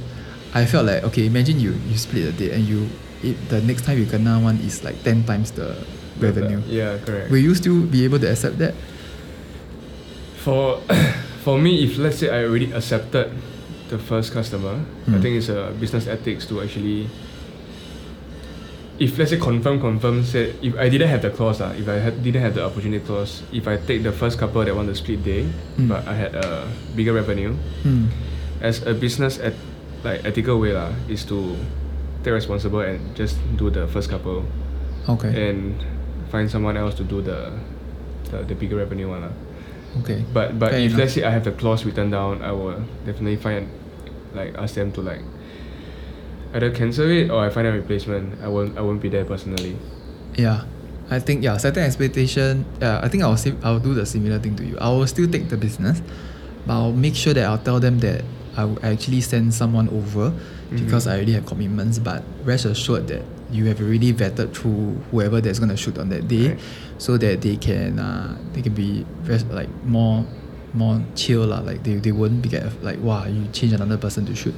[0.55, 2.89] I felt like okay, imagine you you split the date and you
[3.23, 5.77] it, the next time you kena one is like ten times the
[6.19, 6.63] revenue.
[6.67, 7.31] Yeah, correct.
[7.31, 8.73] Will you still be able to accept that?
[10.41, 10.81] For
[11.45, 13.31] for me, if let's say I already accepted
[13.89, 15.23] the first customer, I Mm.
[15.23, 17.09] think it's a business ethics to actually.
[18.99, 22.01] If let's say confirm confirm said if I didn't have the clause ah, if I
[22.01, 24.95] had, didn't have the opportunity clause, if I take the first couple that want to
[24.97, 25.45] split day,
[25.77, 25.89] Mm.
[25.93, 26.65] but I had a
[26.97, 27.53] bigger revenue,
[27.85, 28.09] Hmm.
[28.65, 29.53] as a business et,
[30.01, 31.57] like ethical way lah, is to
[32.25, 34.49] take responsible and just do the first couple
[35.13, 35.29] Okay.
[35.29, 35.77] and
[36.33, 37.53] find someone else to do the
[38.33, 39.35] the, the bigger revenue one lah.
[40.01, 40.25] okay.
[40.33, 40.99] But but Fair if enough.
[41.05, 43.69] let's say I have the clause written down, I will definitely find
[44.33, 45.21] like ask them to like
[46.57, 48.41] either cancel it or I find a replacement.
[48.43, 49.77] I won't I won't be there personally.
[50.37, 50.65] Yeah,
[51.11, 52.65] I think yeah, setting expectation.
[52.81, 54.77] Yeah, I think I'll sim- I'll do the similar thing to you.
[54.81, 56.01] I will still take the business,
[56.67, 58.25] but I'll make sure that I'll tell them that
[58.57, 60.33] I will actually send someone over
[60.73, 61.11] because Mhm.
[61.11, 61.99] I already have commitments.
[62.01, 66.27] But rest assured that you have already vetted through whoever that's gonna shoot on that
[66.27, 66.59] day, Right.
[66.99, 70.25] so that they can uh, they can be rest, like more
[70.75, 71.61] more chill lah.
[71.61, 74.53] Like they, they won't be get like wow you change another person to shoot.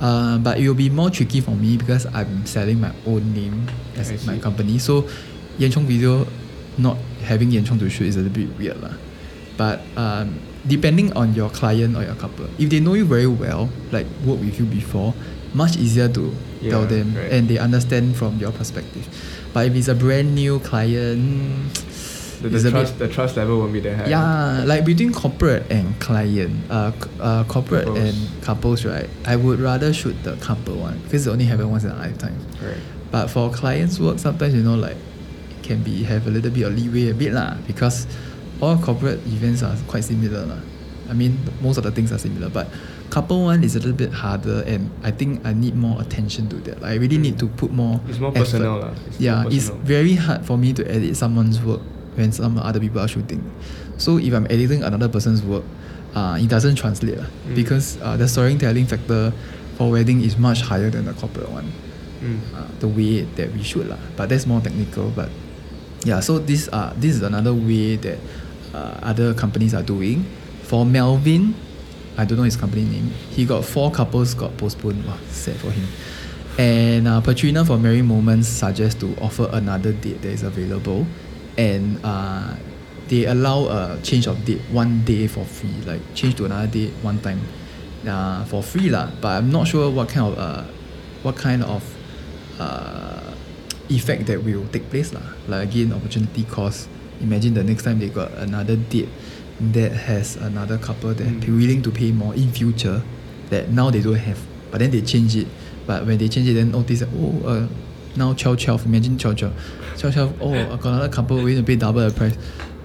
[0.00, 3.68] Uh, but it will be more tricky for me because I'm selling my own name
[3.96, 4.78] as my company.
[4.78, 5.06] So,
[5.58, 6.26] Yan Chong video
[6.78, 8.96] not having Yan Chong to shoot is a little bit weird lah.
[9.60, 13.68] But um, depending on your client or your couple, if they know you very well,
[13.92, 15.12] like work with you before,
[15.52, 16.32] much easier to
[16.62, 17.32] tell them right.
[17.32, 19.04] and they understand from your perspective.
[19.52, 21.76] But if it's a brand new client,
[22.40, 24.08] The, the bit- trust the trust level won't be that high.
[24.08, 27.98] yeah, like between corporate and client, uh, uh corporate Couples.
[27.98, 29.08] and couples, right?
[29.26, 32.38] I would rather shoot the couple one because it only happen once in a lifetime.
[32.62, 32.80] Right.
[33.10, 36.62] But for clients' work, sometimes you know like it can be have a little bit
[36.62, 38.06] of leeway a bit lah because
[38.62, 40.60] all corporate events are quite similar lah.
[41.10, 42.68] I mean most of the things are similar, but
[43.10, 46.56] couple one is a little bit harder, and I think I need more attention to
[46.70, 46.80] that.
[46.80, 48.00] Like, I really need to put more.
[48.08, 48.40] It's more effort.
[48.40, 48.94] personal lah.
[49.08, 51.82] It's yeah, more it's very hard for me to edit someone's work
[52.20, 53.40] when some other people are shooting.
[53.96, 55.64] So if I'm editing another person's work,
[56.14, 57.54] uh, it doesn't translate Mm.
[57.56, 59.32] because uh, the storytelling factor
[59.76, 61.72] for wedding is much higher than the corporate one
[62.20, 62.36] Mm.
[62.54, 63.96] uh, the way that we should lah.
[64.16, 65.08] But that's more technical.
[65.16, 65.30] But
[66.04, 68.18] yeah, so this uh this is another way that
[68.76, 70.24] uh, other companies are doing.
[70.68, 71.54] For Melvin,
[72.20, 73.08] I don't know his company name.
[73.32, 75.00] He got four couples got postponed.
[75.08, 75.88] Wow, sad for him.
[76.60, 81.06] And uh, Patrina for Merry Moments suggests to offer another date that is available,
[81.60, 82.56] and uh,
[83.12, 86.92] they allow a change of date one day for free, like change to another date
[87.04, 87.40] one time,
[88.08, 89.12] uh, for free lah.
[89.20, 90.64] But I'm not sure what kind of uh,
[91.20, 91.84] what kind of
[92.56, 93.36] uh,
[93.92, 95.36] effect that will take place lah.
[95.48, 96.88] Like again, opportunity cost.
[97.20, 99.08] Imagine the next time they got another date
[99.60, 101.44] that has another couple that Mm.
[101.44, 103.04] be willing to pay more in future
[103.52, 104.40] that now they don't have,
[104.72, 105.44] but then they change it.
[105.84, 107.66] But when they change it, then notice that, oh, uh,
[108.16, 108.86] now 12 12.
[108.86, 109.52] Imagine 12 12.
[109.98, 110.42] 12 12.
[110.42, 112.36] Oh, I got another couple willing to pay double the price.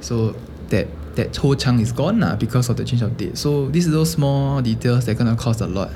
[0.02, 0.36] So
[0.70, 3.38] that that whole chunk is gone lah because of the change of date.
[3.38, 5.92] So these little small details that are gonna cost a lot.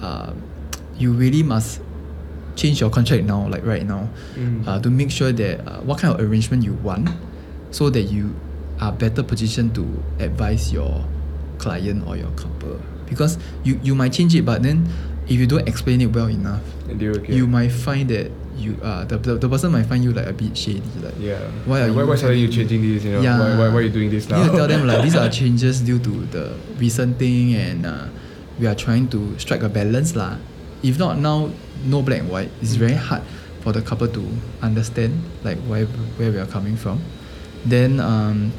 [0.00, 0.42] Um,
[0.98, 1.80] you really must
[2.56, 4.66] change your contract now, like right now, Mm.
[4.66, 7.08] uh, to make sure that uh, what kind of arrangement you want,
[7.70, 8.34] so that you
[8.80, 9.86] are better positioned to
[10.20, 11.04] advise your
[11.58, 12.78] client or your couple.
[13.06, 14.86] Because you you might change it, but then
[15.26, 16.62] if you don't explain it well enough,
[17.34, 20.32] you might find that you uh the, the, the person might find you like a
[20.32, 21.38] bit shady, like Yeah.
[21.66, 23.04] why are Like, why, you why suddenly you changing this?
[23.04, 23.20] You know.
[23.20, 23.38] Yeah.
[23.38, 24.42] Why, why, why are you doing this now?
[24.44, 28.06] You tell them like these are changes due to the recent thing and uh,
[28.58, 30.36] we are trying to strike a balance lah.
[30.82, 31.50] If not now,
[31.84, 32.50] no black and white.
[32.62, 33.22] It's very hard
[33.64, 34.22] for the couple to
[34.62, 35.86] understand like where
[36.20, 37.00] where we are coming from.
[37.64, 38.52] Then um,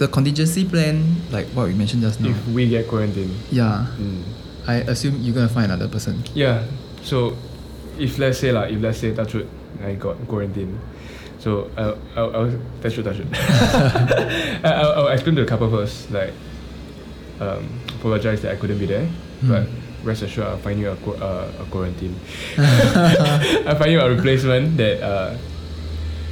[0.00, 2.30] the contingency plan, like what we mentioned just now.
[2.30, 3.30] if we get quarantined.
[3.52, 4.22] yeah, Mm.
[4.66, 6.24] I assume you're gonna find another person.
[6.34, 6.64] Yeah.
[7.02, 7.36] So,
[7.98, 9.48] if let's say like if let's say touch wood,
[9.82, 10.78] I got quarantine,
[11.38, 13.26] So I'll, I'll, I'll that's true, that's true.
[13.32, 16.10] I, I'll, I'll explain to the couple first.
[16.10, 16.32] Like,
[17.40, 17.68] um,
[17.98, 19.06] apologize that I couldn't be there,
[19.40, 19.48] Hmm.
[19.48, 19.66] but
[20.02, 22.14] rest assured I'll find you a, qu- uh, a quarantine.
[22.58, 25.36] I'll find you a replacement that uh,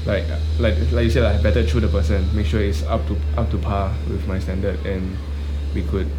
[0.07, 0.25] like
[0.59, 2.27] like like you said, like better through the person.
[2.35, 5.17] Make sure it's up to up to par with my standard, and
[5.75, 6.11] we could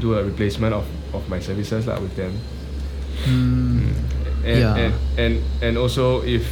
[0.00, 2.34] do a replacement of, of my services lah with them.
[3.26, 3.87] Mm.
[4.48, 4.74] And, Yeah.
[4.80, 6.48] and, and and also if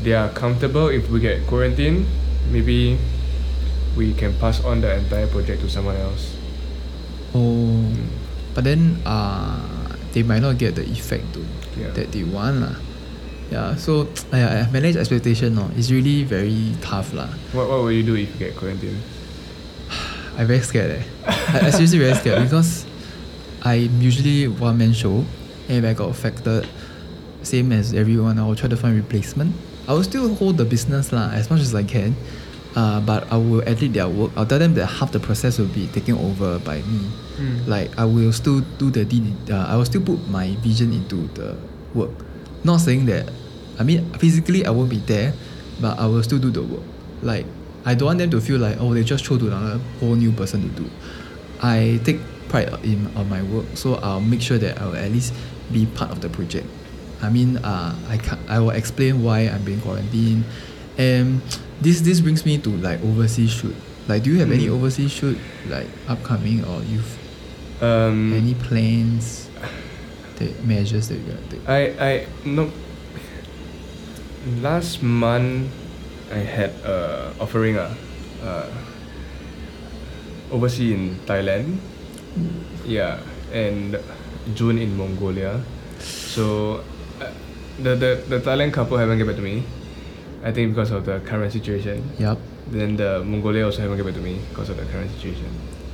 [0.00, 2.08] they are comfortable if we get quarantined
[2.48, 2.96] maybe
[3.96, 6.32] we can pass on the entire project to someone else.
[7.36, 7.84] Oh,
[8.54, 9.60] but then uh,
[10.12, 11.44] they might not get the effect to,
[11.78, 11.90] Yeah.
[11.94, 12.76] that they want lah.
[13.50, 15.54] Yeah, so I, I manage expectation.
[15.54, 17.28] No, it's really very tough lah.
[17.54, 18.98] What what will you do if you get quarantined?
[20.38, 21.04] I very scared eh.
[21.26, 22.86] I, I seriously very scared because
[23.62, 25.22] I'm usually one man show,
[25.70, 26.66] and if I got affected,
[27.46, 29.54] same as everyone, I will try to find replacement.
[29.86, 32.16] I will still hold the business lah as much as I can,
[32.76, 34.32] uh, but I will edit their work.
[34.36, 37.04] I'll tell them that half the process will be taken over by me.
[37.36, 37.66] Mm.
[37.66, 39.04] Like I will still do the
[39.50, 41.56] uh, I will still put my vision into the
[41.92, 42.10] work.
[42.64, 43.30] Not saying that
[43.78, 45.34] I mean physically I won't be there,
[45.80, 46.84] but I will still do the work.
[47.22, 47.46] Like
[47.84, 50.32] I don't want them to feel like oh they just throw to another whole new
[50.32, 50.90] person to do.
[51.60, 55.10] I take pride in on my work, so I'll make sure that I will at
[55.10, 55.34] least
[55.72, 56.66] be part of the project.
[57.24, 60.44] I mean, uh, I can I will explain why I'm being quarantined,
[61.00, 61.40] and
[61.80, 63.74] this this brings me to like overseas shoot.
[64.06, 64.76] Like, do you have any Mm.
[64.76, 65.40] overseas shoot
[65.72, 67.08] like upcoming or you've
[67.82, 69.50] Um, any plans,
[70.38, 71.64] the measures that you're gonna take?
[71.66, 72.12] I I
[72.46, 72.68] no.
[74.60, 75.72] Last month,
[76.28, 77.88] I had a offering ah,
[78.44, 78.68] uh,
[80.52, 81.80] overseas in Thailand.
[82.84, 83.96] Yeah, and
[84.52, 85.64] June in Mongolia.
[86.04, 86.93] So, uh,
[87.82, 89.64] the the the Thailand couple haven't get back to me.
[90.44, 92.04] I think because of the current situation.
[92.18, 92.38] Yup.
[92.68, 95.48] Then the Mongolia also haven't get back to me because of the current situation.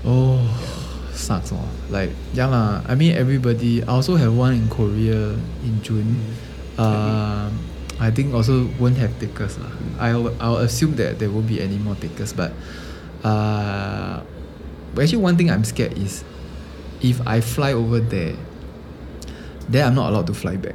[0.04, 0.42] Oh,
[1.12, 1.68] sucks oh.
[1.88, 2.82] Like yeah lah.
[2.86, 3.82] I mean everybody.
[3.82, 6.18] I also have one in Korea in June.
[6.78, 7.52] Um,
[8.00, 9.70] I think also won't have takers lah.
[10.00, 12.56] I'll I'll assume that there won't be any more takers, but
[13.22, 14.24] uh,
[14.94, 16.24] but actually one thing I'm scared is
[17.04, 18.36] if I fly over there,
[19.68, 20.74] then I'm not allowed to fly back.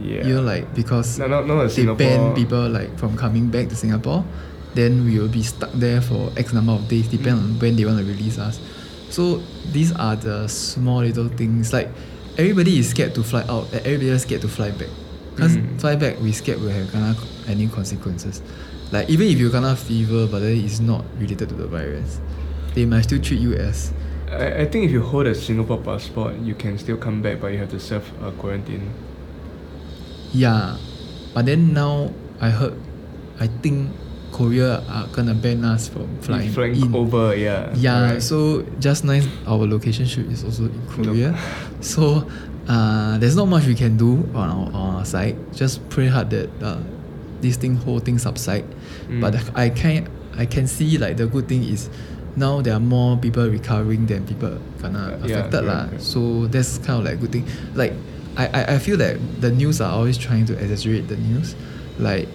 [0.00, 0.26] Yeah.
[0.26, 3.76] You know, like because No, no, no, they ban people like from coming back to
[3.76, 4.24] Singapore,
[4.74, 7.84] then we will be stuck there for X number of days, depend on when they
[7.84, 8.60] want to release us.
[9.10, 9.42] So
[9.72, 11.72] these are the small little things.
[11.72, 11.88] Like
[12.38, 14.88] everybody is scared to fly out, and everybody is scared to fly back.
[15.34, 15.80] Because Mm.
[15.80, 17.14] fly back, we scared will have kena
[17.48, 18.42] any consequences.
[18.92, 22.20] Like even if you kena fever, but then it's not related to the virus,
[22.74, 23.92] they might still treat you as
[24.30, 27.48] I, I think if you hold a Singapore passport, you can still come back, but
[27.52, 28.90] you have to serve a quarantine.
[30.32, 30.76] Yeah,
[31.34, 32.10] but then now
[32.40, 32.74] I heard,
[33.40, 33.90] I think
[34.32, 36.94] Korea are gonna ban us from flying, Flying in.
[36.94, 37.72] over, yeah.
[37.74, 38.22] Yeah, correct.
[38.22, 41.34] so just nice our location shoot is also in Korea.
[41.80, 42.26] So
[42.68, 45.34] uh, there's not much we can do on our, on our side.
[45.52, 46.78] Just pray hard that uh,
[47.40, 48.64] this thing whole thing subside.
[49.20, 49.58] But Mm.
[49.58, 50.06] I can
[50.38, 51.90] I can see like the good thing is
[52.36, 55.90] now there are more people recovering than people gonna Uh, yeah, affected lah.
[55.90, 56.02] correct.
[56.06, 57.44] So that's kind of like good thing.
[57.74, 57.92] Like
[58.36, 61.54] I, I, I feel that the news are always trying to exaggerate the news.
[61.98, 62.28] Like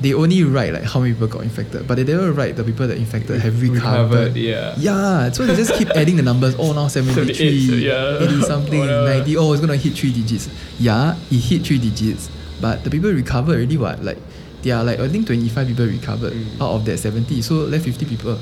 [0.00, 2.86] they only write like how many people got infected, but they never write the people
[2.86, 4.10] that infected have recovered.
[4.10, 4.74] Recovered, yeah.
[4.76, 6.54] Yeah, so they just keep adding the numbers.
[6.58, 8.18] Oh, now 73, 78, yeah.
[8.20, 9.08] 80 something, Whatever.
[9.18, 9.36] 90.
[9.38, 10.48] Oh, it's gonna hit three digits.
[10.78, 12.30] Yeah, it hit three digits,
[12.60, 13.76] but the people recovered already.
[13.78, 14.18] What like
[14.62, 16.60] they are like I think 25 people recovered Mm.
[16.60, 17.40] out of that 70.
[17.42, 18.38] So left 50 people.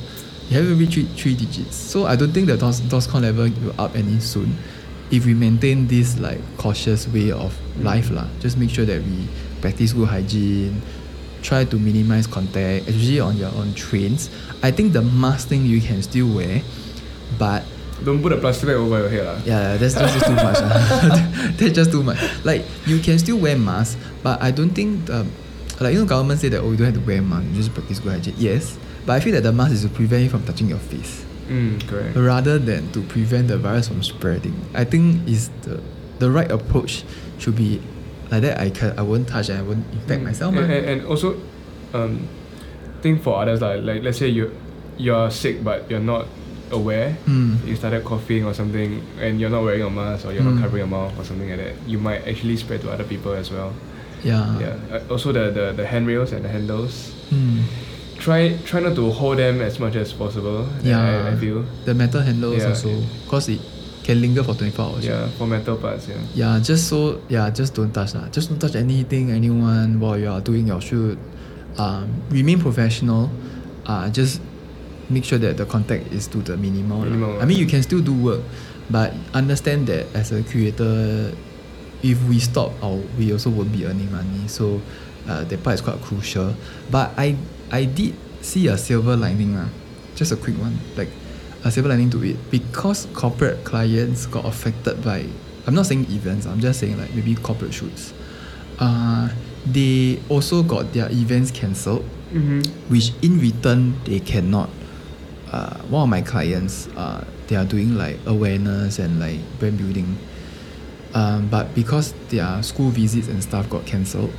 [0.51, 1.77] You haven't reached three, three digits.
[1.77, 4.57] So I don't think the DOS, DORSCON level will up any soon.
[5.15, 9.31] If we maintain this like cautious way of life lah, just make sure that we
[9.63, 10.83] practice good hygiene,
[11.39, 14.27] try to minimize contact, especially on your on trains.
[14.59, 16.63] I think the mask thing you can still wear,
[17.39, 17.63] but
[18.03, 19.23] Don't put a plastic bag over your head.
[19.23, 19.39] lah.
[19.47, 20.59] yeah, that's just, just too much.
[21.63, 22.19] that's just too much.
[22.43, 23.95] Like you can still wear mask,
[24.27, 25.31] but I don't think um,
[25.79, 27.71] like you know government say that oh you don't have to wear mask, you just
[27.71, 28.35] practice good hygiene.
[28.35, 28.75] Yes,
[29.07, 31.87] but I feel that the mask is to prevent you from touching your face Mm,
[31.87, 32.17] correct.
[32.17, 34.55] rather than to prevent the virus from spreading.
[34.75, 35.81] I think is the
[36.19, 37.05] the right approach
[37.39, 37.81] should be
[38.31, 38.59] like that.
[38.61, 40.25] I can I won't touch and I won't infect Mm.
[40.25, 40.55] myself.
[40.57, 41.37] And, and, and also,
[41.93, 42.27] um,
[43.03, 44.51] think for others like, like let's say you
[44.97, 46.27] you're sick but you're not
[46.73, 47.17] aware.
[47.27, 47.61] Mm.
[47.67, 50.55] You started coughing or something, and you're not wearing a mask or you're Mm.
[50.55, 51.75] not covering your mouth or something like that.
[51.87, 53.75] You might actually spread to other people as well.
[54.25, 54.59] yeah.
[54.59, 54.77] yeah.
[54.91, 57.13] Uh, also the, the the handrails and the handles.
[58.25, 60.65] Try try not to hold them as much as possible.
[60.83, 61.29] Yeah.
[61.29, 61.61] I, I feel.
[61.85, 62.73] The metal handles Yeah.
[62.73, 62.89] also,
[63.29, 63.61] cause it
[64.03, 65.05] can linger for 24 hours.
[65.05, 66.09] Yeah, for metal parts.
[66.09, 66.17] Yeah.
[66.35, 68.29] Yeah, just so yeah, just don't touch lah.
[68.33, 71.19] Just don't touch anything, anyone while you are doing your shoot.
[71.77, 73.29] Um, remain professional.
[73.85, 74.41] Uh, just
[75.11, 77.05] make sure that the contact is to the minimal.
[77.05, 78.41] Minimal, I mean, you can still do work,
[78.89, 81.29] but understand that as a creator,
[82.03, 84.49] if we stop, our, we also won't be earning money.
[84.49, 84.81] So
[85.29, 86.55] uh, that part is quite crucial.
[86.91, 87.37] But I
[87.71, 89.69] I did see a silver lining lah.
[90.15, 91.09] Just a quick one, like
[91.65, 95.27] a silver lining to it because corporate clients got affected by.
[95.67, 96.47] I'm not saying events.
[96.47, 98.13] I'm just saying like maybe corporate shoots.
[98.79, 99.31] Uh,
[99.65, 102.05] they also got their events cancelled
[102.35, 102.91] Mm-hmm.
[102.91, 104.69] which in return they cannot
[105.53, 110.19] uh, one of my clients uh, they are doing like awareness and like brand building
[111.15, 114.33] um, but because their school visits and stuff got cancelled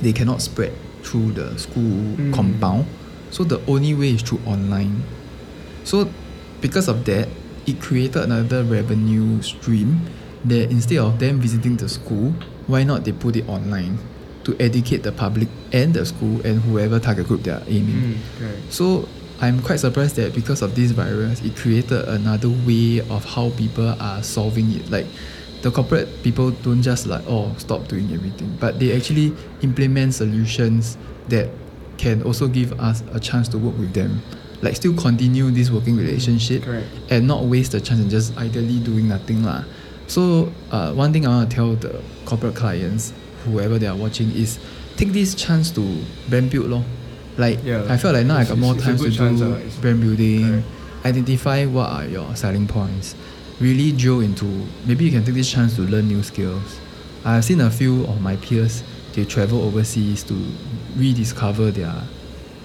[0.00, 0.72] they cannot spread
[1.02, 2.32] through the school Mm.
[2.32, 2.86] compound
[3.30, 5.02] so the only way is through online
[5.84, 6.08] so
[6.60, 7.28] because of that
[7.66, 10.00] it created another revenue stream
[10.44, 12.34] that instead of them visiting the school
[12.66, 13.98] why not they put it online
[14.44, 18.70] to educate the public and the school and whoever target group they are aiming Mm,
[18.70, 19.08] so
[19.42, 23.88] I'm quite surprised that because of this virus, it created another way of how people
[23.98, 24.90] are solving it.
[24.90, 25.06] Like
[25.62, 30.96] the corporate people don't just like oh stop doing everything, but they actually implement solutions
[31.28, 31.48] that
[31.98, 34.22] can also give us a chance to work with them.
[34.62, 36.86] Like still continue this working relationship Correct.
[37.10, 39.64] and not waste the chance and just idly doing nothing lah.
[40.06, 43.12] So uh, one thing I want to tell the corporate clients,
[43.44, 44.58] whoever they are watching, is
[44.96, 45.80] take this chance to
[46.28, 46.84] brand build lor.
[47.38, 47.86] Like Yeah.
[47.88, 49.80] I felt like now I got more time to chance, do ah.
[49.80, 50.66] Brand building, Correct.
[51.06, 53.14] identify what are your selling points,
[53.60, 54.46] really drill into
[54.86, 56.80] maybe you can take this chance to learn new skills.
[57.24, 58.82] I've seen a few of my peers
[59.12, 60.34] they travel overseas to
[60.96, 61.94] rediscover their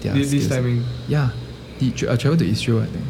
[0.01, 0.59] their This, this skills.
[0.61, 0.83] timing.
[1.07, 1.29] Yeah,
[1.79, 3.05] he tra- uh, traveled to Israel, I think.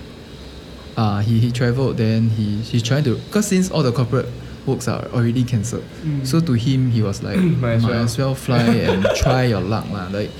[0.97, 4.29] Uh, he, he traveled, then he he's trying to because since all the corporate
[4.65, 6.25] works are already cancelled, Mm.
[6.25, 8.35] so to him he was like, Might might, as as, well." well.
[8.35, 10.07] fly and try your luck lah.
[10.09, 10.31] Like,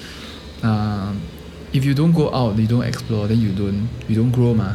[0.64, 1.22] um,
[1.74, 4.74] if you don't go out, you don't explore, then you don't you don't grow ma.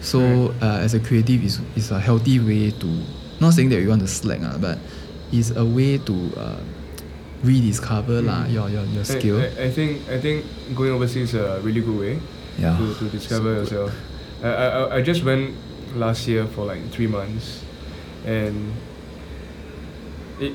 [0.00, 2.88] So uh, as a creative, is is a healthy way to
[3.40, 4.78] not saying that you want to slack ah, but
[5.32, 6.60] it's a way to uh,
[7.42, 8.52] rediscover Mm.
[8.52, 9.38] your your your skill.
[9.40, 10.44] I, I think I think
[10.74, 12.14] going overseas is a really good way
[12.58, 12.76] Yeah.
[12.78, 13.92] to, to discover So yourself.
[14.42, 15.54] I, I I- I just went
[15.94, 17.62] last year for like three months,
[18.26, 18.72] and
[20.40, 20.52] it,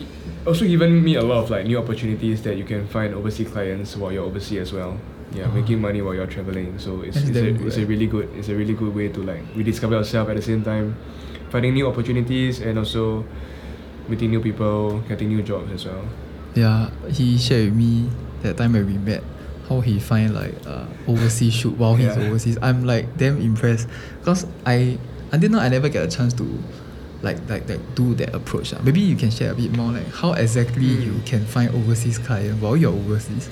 [0.00, 0.06] it
[0.46, 3.96] also given me a lot of like new opportunities that you can find overseas clients
[3.96, 4.98] while you're overseas as well.
[5.34, 6.78] Yeah, making money while you're traveling.
[6.78, 9.42] So it's, it's, a, it's a really good it's a really good way to like
[9.56, 10.94] rediscover yourself at the same time,
[11.50, 13.24] finding new opportunities and also
[14.08, 16.04] meeting new people, getting new jobs as well.
[16.54, 18.10] Yeah, he shared with me
[18.42, 19.22] that time when we met
[19.68, 22.26] how he find like uh, overseas shoot while he's Yeah.
[22.28, 22.58] overseas.
[22.60, 23.88] I'm like damn impressed
[24.20, 24.98] because I
[25.32, 26.44] until now I never get a chance to
[27.22, 28.74] like like like do that approach.
[28.74, 28.80] ah.
[28.82, 31.06] Maybe you can share a bit more like how exactly Mm.
[31.06, 33.48] you can find overseas client while you're overseas.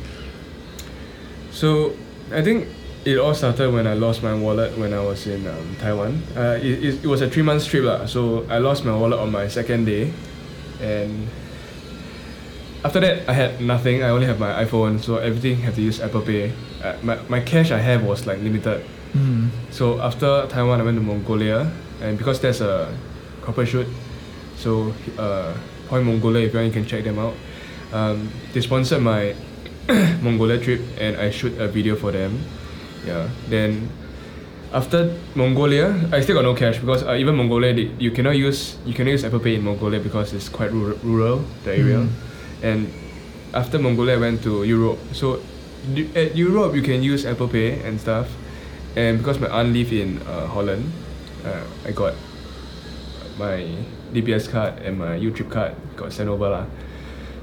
[1.61, 1.93] So
[2.33, 2.69] I think
[3.05, 6.23] it all started when I lost my wallet when I was in um, Taiwan.
[6.35, 8.07] Uh, it, it, it was a three month trip lah.
[8.07, 10.11] So I lost my wallet on my second day,
[10.81, 11.29] and
[12.83, 14.03] after that I had nothing.
[14.03, 16.57] I only have my iPhone, so everything had to use Apple Pay.
[16.81, 18.81] Uh, my my cash I have was like limited.
[19.13, 19.53] Mm.
[19.69, 21.69] So after Taiwan, I went to Mongolia,
[22.01, 22.89] and because there's a
[23.45, 23.87] corporate shoot,
[24.57, 25.53] so uh,
[25.93, 27.37] Point Mongolia, if you want, you can check them out.
[27.93, 29.37] Um, they sponsored my
[30.23, 32.39] Mongolia trip, and I shoot a video for them.
[33.07, 33.29] Yeah.
[33.49, 33.89] Then
[34.73, 38.77] after Mongolia, I still got no cash because uh, even Mongolia, they, you cannot use
[38.85, 41.99] you cannot use Apple Pay in Mongolia because it's quite rural, rural the area.
[41.99, 42.09] Mm.
[42.63, 42.93] And
[43.55, 44.99] after Mongolia, I went to Europe.
[45.13, 45.43] So
[46.15, 48.29] at Europe, you can use Apple Pay and stuff.
[48.97, 50.93] And because my aunt live in uh, Holland,
[51.45, 52.15] uh, I got
[53.39, 53.65] my
[54.13, 56.67] DBS card and my YouTrip card got sent over lah.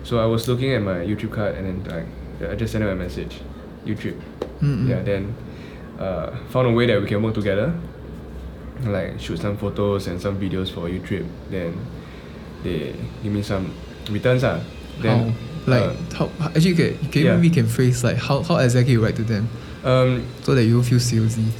[0.03, 2.07] So I was looking at my YouTrip card and then like
[2.41, 3.41] I just sent her a message,
[3.85, 4.19] YouTrip.
[4.61, 4.89] Mm-mm.
[4.89, 5.35] Yeah, then
[5.99, 7.73] uh, found a way that we can work together,
[8.83, 11.27] like shoot some photos and some videos for YouTrip.
[11.49, 11.77] Then
[12.63, 13.73] they give me some
[14.09, 14.59] returns ah.
[15.01, 17.35] Then how like uh, how actually can, can yeah.
[17.35, 19.49] maybe can phrase like how, how exactly you write to them
[19.83, 21.51] um, so that you don't feel salesy.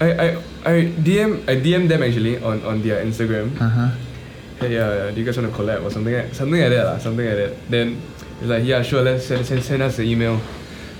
[0.00, 0.28] I, I
[0.64, 3.54] I DM I DM them actually on, on their Instagram.
[3.60, 3.90] Uh huh.
[4.58, 7.00] Hey, yeah, yeah, do you guys want to collab or something like, something like that
[7.00, 7.70] something like that.
[7.70, 8.00] Then
[8.40, 10.40] it's like yeah, sure, let's send, send, send us the email.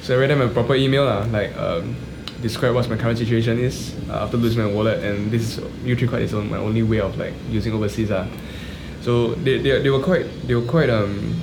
[0.03, 1.97] So I read them a proper email lah, like um,
[2.43, 6.23] describe what my current situation is uh, after losing my wallet, and this is card
[6.23, 8.27] is my only way of like using overseas ah.
[9.01, 11.35] So they, they, they were quite they were quite um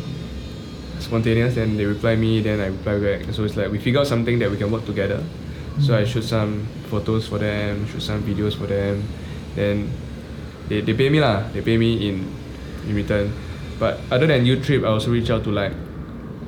[1.00, 1.58] spontaneous.
[1.58, 3.34] and they reply me, then I reply back.
[3.34, 5.24] So it's like we figure out something that we can work together.
[5.80, 9.04] So I shoot some photos for them, shoot some videos for them.
[9.56, 9.90] Then
[10.70, 11.50] they, they pay me lah.
[11.54, 12.26] They pay me in
[12.88, 13.34] in return.
[13.80, 15.74] But other than Trip, I also reach out to like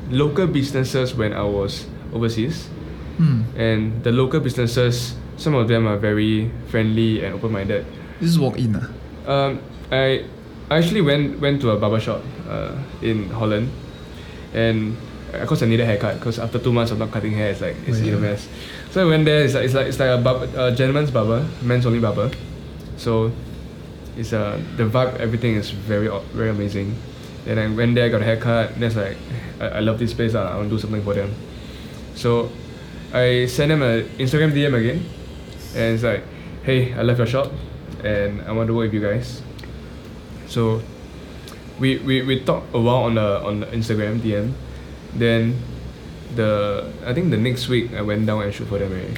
[0.10, 2.68] local businesses when I was overseas.
[3.18, 3.44] Hmm.
[3.58, 7.86] And the local businesses, some of them are very friendly and open-minded.
[8.20, 8.76] This is walk in.
[8.76, 8.88] ah.
[9.30, 9.60] Um,
[9.92, 10.26] I
[10.72, 13.70] I actually went went to a barber shop uh, in Holland,
[14.54, 14.96] and
[15.34, 17.62] of course I needed a haircut because after two months of not cutting hair, it's
[17.62, 18.48] like it's Oh, in a mess.
[18.92, 19.44] So I went there.
[19.44, 22.32] It's like it's like it's like a, barber, a gentleman's barber, men's only barber.
[22.98, 23.32] So
[24.18, 26.96] it's uh the vibe, everything is very very amazing.
[27.50, 28.74] And then I went there, got a haircut.
[28.74, 29.18] and That's like
[29.60, 30.36] I, I love this place.
[30.36, 31.34] Uh, I want to do something for them.
[32.14, 32.52] So
[33.12, 35.04] I sent them an Instagram DM again,
[35.74, 36.22] and it's like,
[36.62, 37.52] hey, I love your shop,
[38.04, 39.42] and I want to work with you guys.
[40.46, 40.84] So
[41.80, 44.54] we we, we talked a while on the on the Instagram DM.
[45.16, 45.58] Then
[46.36, 49.18] the I think the next week I went down and shoot for them already.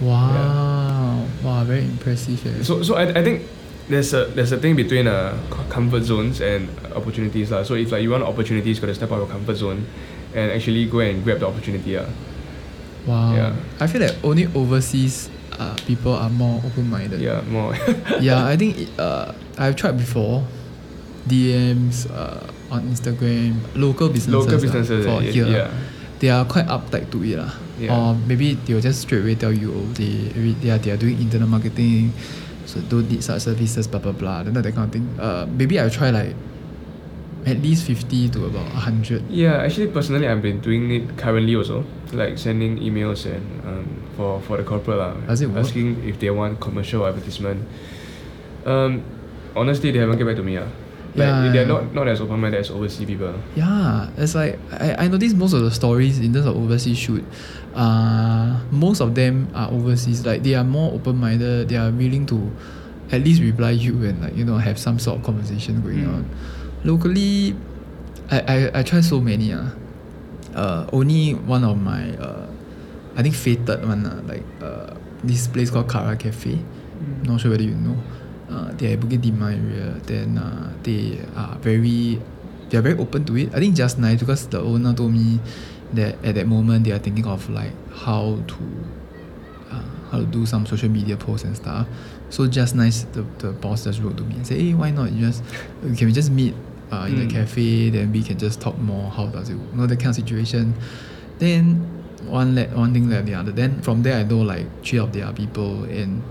[0.00, 1.24] Wow.
[1.44, 2.42] Wow, very impressive.
[2.46, 2.64] Eh.
[2.64, 3.46] So so I, I think
[3.90, 5.34] there's a there's a thing between uh
[5.68, 7.66] comfort zones and opportunities lah.
[7.66, 9.84] So if like you want opportunities, you gotta step out of your comfort zone,
[10.32, 12.06] and actually go and grab the opportunity ah.
[13.04, 13.34] wow.
[13.34, 13.52] yeah.
[13.82, 15.28] I feel that only overseas
[15.58, 17.20] uh, people are more open-minded.
[17.20, 17.74] Yeah, more.
[18.22, 20.46] yeah, I think uh, I've tried before.
[21.28, 25.70] DMs uh, on Instagram, local businesses, Local businesses, for yeah, here, yeah.
[26.18, 27.52] they are quite uptight to it lah.
[27.76, 27.92] Yeah.
[27.92, 30.32] Or maybe they will just straight away tell you, oh, they
[30.64, 32.16] they are, they are doing internal marketing,
[32.70, 34.42] so don't need such services, blah blah blah.
[34.42, 35.06] Then that kind of thing.
[35.18, 36.34] Uh, maybe I'll try like
[37.46, 39.24] at least fifty to about hundred.
[39.30, 44.40] Yeah, actually, personally, I've been doing it currently also, like sending emails and um, for
[44.42, 45.64] for the corporate lah, Does it work?
[45.64, 47.64] asking if they want commercial advertisement.
[48.66, 49.02] Um,
[49.56, 50.68] honestly, they haven't get back to me ah.
[51.10, 51.50] Like Yeah.
[51.50, 53.34] they're not not as open minded as overseas people.
[53.56, 57.24] Yeah, it's like I, I noticed most of the stories in terms of overseas shoot,
[57.74, 60.26] uh, most of them are overseas.
[60.26, 61.68] Like they are more open minded.
[61.68, 62.50] They are willing to
[63.12, 66.14] at least reply you and like you know have some sort of conversation going Mm.
[66.14, 66.22] on.
[66.84, 67.54] Locally,
[68.30, 69.70] I, I I try so many ah.
[70.50, 72.46] Uh, only one of my uh,
[73.14, 76.58] I think fated one ah, like uh, this place called Kara Cafe.
[77.22, 77.96] Not sure whether you know.
[78.50, 79.94] Uh, they are at Bukit Timah area.
[80.10, 82.18] Then uh, they are very,
[82.66, 83.54] they are very open to it.
[83.54, 85.38] I think just nice because the owner told me
[85.94, 88.84] that at that moment they are thinking of like how to,
[89.70, 91.86] uh, how to do some social media posts and stuff.
[92.30, 95.10] So just nice, the, the boss just wrote to me and said, hey, why not
[95.12, 95.42] you just,
[95.96, 96.54] can we just meet
[96.92, 97.30] uh, in the Mm.
[97.30, 97.90] cafe?
[97.90, 99.10] Then we can just talk more.
[99.10, 99.66] How does it, work?
[99.72, 100.74] you know, that kind of situation.
[101.38, 101.76] Then
[102.26, 103.50] one let one thing led the other.
[103.50, 106.22] Then from there I know like three of their people and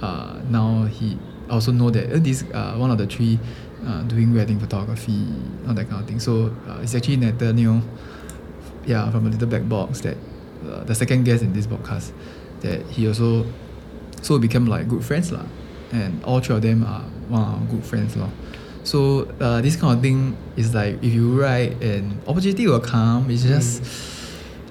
[0.00, 1.18] uh, now he
[1.50, 3.38] also know that uh, this uh, one of the three
[3.84, 5.26] uh, doing wedding photography,
[5.66, 6.20] all that kind of thing.
[6.20, 7.82] So uh, it's actually Nathaniel,
[8.86, 10.16] yeah, from a little black box that
[10.64, 12.12] uh, the second guest in this podcast
[12.60, 13.44] that he also
[14.22, 15.44] so became like good friends lah,
[15.92, 18.30] and all three of them are one of our good friends lor.
[18.86, 23.28] So uh, this kind of thing is like if you write and opportunity will come.
[23.30, 23.82] It's just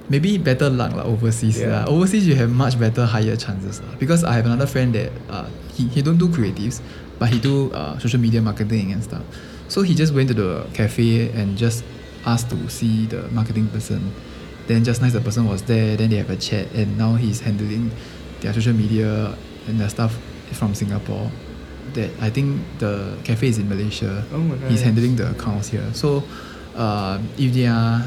[0.08, 1.60] maybe better luck lah overseas.
[1.60, 1.84] Yeah.
[1.84, 1.92] lah.
[1.92, 3.92] Overseas you have much better higher chances lah.
[4.00, 6.80] Because I have another friend that uh, he, he don't do creatives,
[7.20, 9.24] but he do uh, social media marketing and stuff.
[9.68, 11.84] So he just went to the cafe and just
[12.26, 14.12] asked to see the marketing person.
[14.68, 15.96] Then just nice the person was there.
[15.96, 17.92] Then they have a chat, and now he's handling
[18.42, 20.18] their social media and the stuff
[20.54, 21.30] from Singapore.
[21.94, 24.26] That I think the cafe is in Malaysia.
[24.34, 25.86] Oh, He's handling the accounts here.
[25.94, 26.24] So
[26.76, 28.02] uh, if they are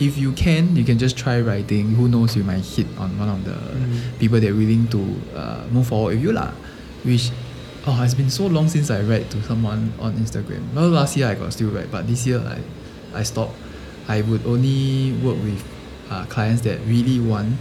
[0.00, 1.94] if you can, you can just try writing.
[1.94, 4.18] Who knows, you might hit on one of the Mm.
[4.18, 5.00] people that are willing to
[5.36, 6.50] uh, move forward with you lah.
[7.04, 7.30] Which,
[7.86, 10.64] oh, it's been so long since I read to someone on Instagram.
[10.74, 12.58] Well, last year I got still write, but this year I,
[13.14, 13.54] I stopped.
[14.08, 15.62] I would only work with
[16.10, 17.54] uh, clients that really want,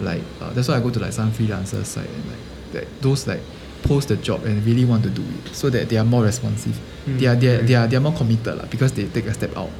[0.00, 3.26] like uh, that's why I go to like some freelancer site and like that those
[3.26, 3.40] like
[3.82, 6.78] post the job and really want to do it so that they are more responsive.
[7.06, 9.26] Mm, They are they are, they are they are more committed lah because they take
[9.26, 9.70] a step out.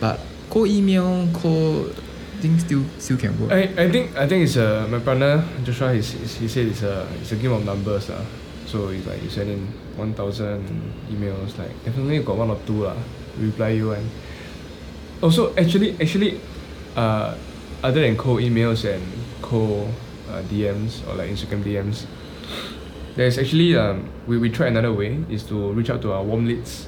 [0.00, 1.92] But cold email, cold
[2.40, 3.52] thing still still can work.
[3.52, 6.82] I, I think I think it's a my partner Joshua he's, he's, he said it's
[6.82, 8.22] a it's a game of numbers lah.
[8.70, 9.66] So it's like you send in
[9.98, 10.62] one thousand
[11.10, 12.96] emails like definitely got one or two lah
[13.36, 14.06] reply you and
[15.22, 16.40] also actually actually
[16.96, 17.34] uh
[17.82, 19.02] other than cold emails and
[19.42, 19.88] cold
[20.28, 22.06] uh, DMs or like Instagram DMs
[23.16, 26.46] there's actually um we, we try another way is to reach out to our warm
[26.46, 26.86] leads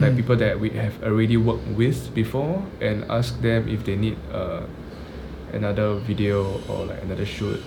[0.00, 0.16] like Mm.
[0.16, 4.62] people that we have already worked with before and ask them if they need uh
[5.52, 7.60] another video or like another shoot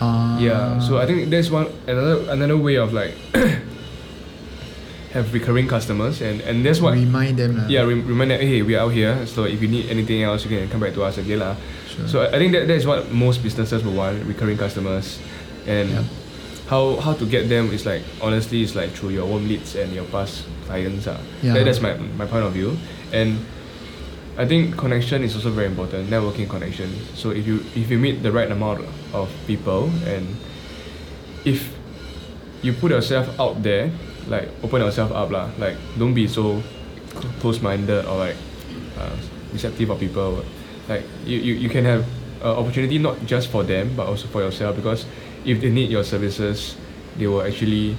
[0.00, 3.12] Uh, yeah so i think that's one another another way of like
[5.12, 7.66] have recurring customers and and that's what remind them lah.
[7.66, 10.50] yeah rem- remind them hey we're out here so if you need anything else you
[10.50, 11.42] can come back to us again
[11.90, 12.06] Sure.
[12.06, 15.18] so I think that that is what most businesses will want recurring customers
[15.66, 16.04] and Yep.
[16.70, 19.90] how how to get them is like honestly it's like through your warm leads and
[19.92, 21.10] your past clients.
[21.10, 21.18] Uh.
[21.42, 21.54] Yeah.
[21.58, 22.78] That, that's my my point of view.
[23.10, 23.42] And
[24.38, 26.94] I think connection is also very important, networking connection.
[27.18, 30.38] So if you if you meet the right amount of people and
[31.44, 31.74] if
[32.62, 33.90] you put yourself out there,
[34.28, 36.62] like open yourself up lah, like don't be so
[37.40, 38.36] close minded or like
[38.98, 39.14] uh,
[39.52, 40.44] receptive of people.
[40.88, 42.04] Like you, you, you can have
[42.42, 45.06] uh, opportunity not just for them but also for yourself because
[45.44, 46.76] if they need your services,
[47.16, 47.96] they will actually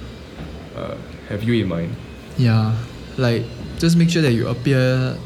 [0.76, 0.94] uh,
[1.28, 1.94] have you in mind.
[2.38, 2.74] Yeah,
[3.18, 3.42] like
[3.78, 5.16] just make sure that you appear,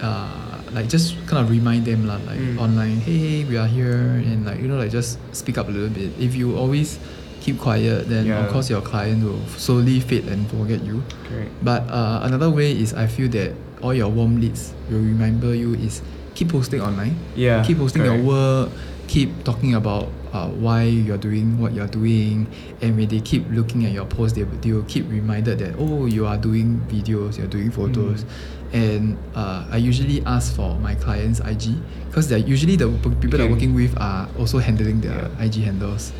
[0.00, 2.58] uh, like just kind of remind them lah, like Mm.
[2.62, 2.98] online.
[3.02, 6.10] Hey, we are here, and like you know, like just speak up a little bit.
[6.18, 6.98] If you always
[7.44, 8.40] keep quiet, then Yeah.
[8.40, 11.04] of course your client will slowly fade and forget you.
[11.28, 11.52] Correct.
[11.60, 13.52] But uh, another way is I feel that
[13.84, 16.00] all your warm leads will remember you is
[16.34, 17.14] keep posting online.
[17.36, 17.60] Yeah.
[17.62, 18.72] keep posting your work
[19.06, 22.48] keep talking about uh, why you're doing what you're doing
[22.80, 25.76] and when they keep looking at your post they, will- they will keep reminded that
[25.78, 28.24] oh you are doing videos you're doing photos
[28.72, 31.76] and uh, I usually ask for my clients IG
[32.08, 32.88] because they're usually the
[33.20, 35.44] people that I'm working with are also handling their Yeah.
[35.44, 36.10] IG handles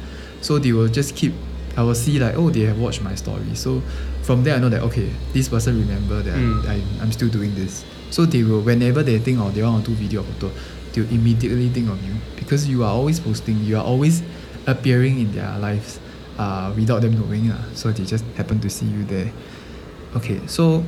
[0.44, 1.32] so they will just keep
[1.76, 3.80] I will see like oh they have watched my story so
[4.22, 6.68] from there I know that okay this person remember that Mm.
[6.68, 7.82] I, I'm still doing this
[8.12, 10.52] so they will whenever they think of they want to do video or photo
[10.92, 14.22] they'll immediately think of you because you are always posting you are always
[14.68, 15.98] appearing in their lives
[16.38, 19.30] uh, without them knowing uh, so they just happen to see you there
[20.14, 20.84] okay so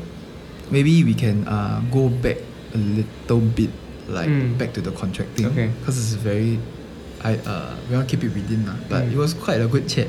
[0.70, 2.38] maybe we can uh, go back
[2.74, 3.70] a little bit
[4.07, 4.54] like Mm.
[4.59, 5.66] back to the contracting Okay.
[5.80, 6.61] because it's very
[7.25, 9.12] I uh, we want to keep it within uh, but Mm.
[9.12, 10.09] it was quite a good chat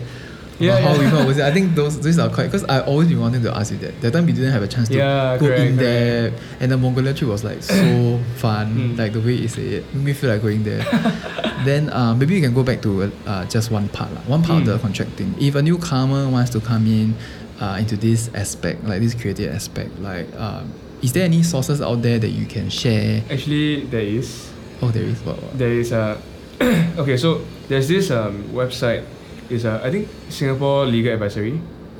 [0.59, 1.25] Yeah, how yeah.
[1.25, 1.41] we it.
[1.45, 3.93] I think those these are quite because I always been wanting to ask you that.
[4.01, 5.85] That time we didn't have a chance to Yeah, go correct, in correct.
[5.85, 8.73] there, and the Mongolia trip was like so fun.
[8.73, 8.97] Mm.
[8.97, 10.81] Like the way you say it, made me feel like going there.
[11.69, 14.21] then uh, maybe we can go back to uh, just one part, lah.
[14.25, 14.81] one part of the Mm.
[14.81, 15.29] contracting.
[15.37, 17.13] If a newcomer wants to come in
[17.61, 20.73] uh, into this aspect, like this creative aspect, like um,
[21.05, 23.21] is there any sources out there that you can share?
[23.29, 24.49] Actually, there is.
[24.81, 25.21] Oh, there is.
[25.21, 25.37] What?
[25.37, 25.53] what?
[25.53, 26.17] There is a.
[26.97, 29.03] okay, so there's this um, website.
[29.49, 31.53] Is a I think Singapore Legal Advisory.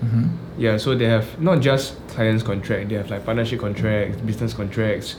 [0.03, 0.27] Mm-hmm.
[0.57, 2.89] Yeah, so they have not just clients contract.
[2.89, 5.15] They have like partnership contracts, business contracts,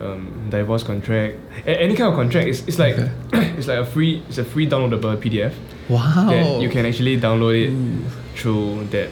[0.00, 2.46] um, divorce contract, a- any kind of contract.
[2.48, 3.10] It's, it's like Okay.
[3.58, 5.52] it's like a free it's a free downloadable PDF
[5.88, 6.26] Wow.
[6.30, 8.04] that you can actually download it Ooh.
[8.36, 9.10] through that.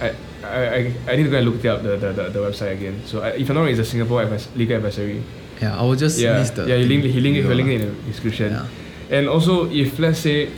[0.00, 0.14] I,
[0.44, 3.02] I, I, need to go and look it up the, the, the, the website again.
[3.06, 5.22] So I, if I'm not wrong, it's a Singapore advice, legal advisory.
[5.60, 6.76] Yeah, I will just yeah, yeah.
[6.76, 8.52] He link, he link, it- he link it in the description.
[8.52, 8.66] Yeah.
[9.12, 10.48] And also, if let's say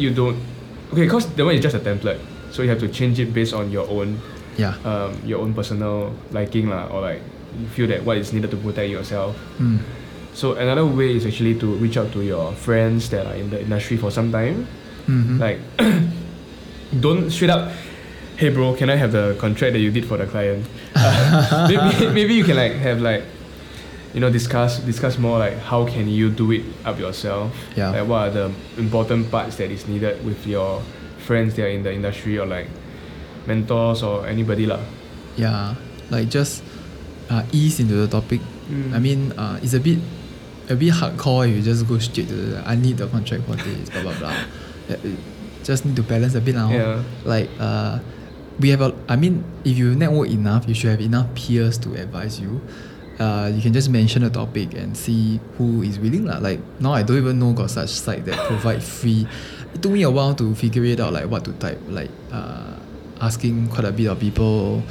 [0.00, 0.40] you don't,
[0.92, 2.18] okay, because the one is just a template,
[2.50, 4.18] so you have to change it based on your own,
[4.56, 4.74] Yeah.
[4.82, 7.20] um, your own personal liking lah, or like
[7.60, 9.36] you feel that what is needed to protect yourself.
[9.60, 9.84] Mm.
[10.32, 13.60] So another way is actually to reach out to your friends that are in the
[13.60, 14.66] industry for some time.
[15.06, 15.36] Mm-hmm.
[15.40, 15.58] Like,
[17.00, 17.72] don't straight up,
[18.36, 20.64] hey bro, can I have the contract that you did for the client?
[20.94, 23.24] Uh, maybe, maybe you can like have like,
[24.14, 27.52] you know, discuss discuss more like how can you do it up yourself?
[27.76, 27.90] Yeah.
[27.90, 30.82] Like what are the important parts that is needed with your
[31.18, 32.68] friends that are in the industry or like
[33.46, 34.80] mentors or anybody lah.
[35.38, 35.74] yeah,
[36.10, 36.62] like just
[37.30, 38.40] uh, ease into the topic.
[38.68, 38.92] Mm.
[38.92, 39.98] I mean, uh, it's a bit
[40.68, 43.56] a bit hardcore if you just go straight to the I need the contract for
[43.56, 44.36] this, blah blah blah.
[45.68, 46.72] Just need to balance a bit now.
[46.72, 47.02] Yeah.
[47.28, 48.00] Like uh,
[48.58, 48.96] we have a.
[49.04, 52.62] I mean, if you network enough, you should have enough peers to advise you.
[53.18, 56.38] Uh, you can just mention a topic and see who is willing lah.
[56.38, 59.26] Like now, I don't even know got such site that provide free.
[59.74, 61.80] It took me a while to figure it out, like what to type.
[61.88, 62.78] Like uh,
[63.20, 64.82] asking quite a bit of people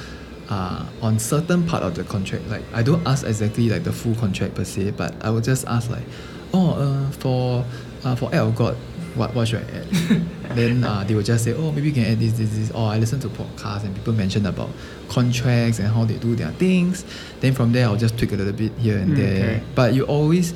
[0.50, 2.48] uh, on certain part of the contract.
[2.48, 5.66] Like I don't ask exactly like the full contract per se, but I will just
[5.68, 6.06] ask like,
[6.54, 7.66] oh, uh, for
[8.04, 8.78] uh, for act of God,
[9.18, 9.88] what what should I add?
[10.56, 12.72] then uh, they will just say, oh, maybe you can add this, this, this.
[12.72, 14.70] Or I listen to podcasts and people mention about
[15.10, 17.06] contracts and how they do their things.
[17.42, 19.44] Then from there, I'll just tweak a little bit here and Mm, there.
[19.58, 19.64] okay.
[19.76, 20.54] But you always,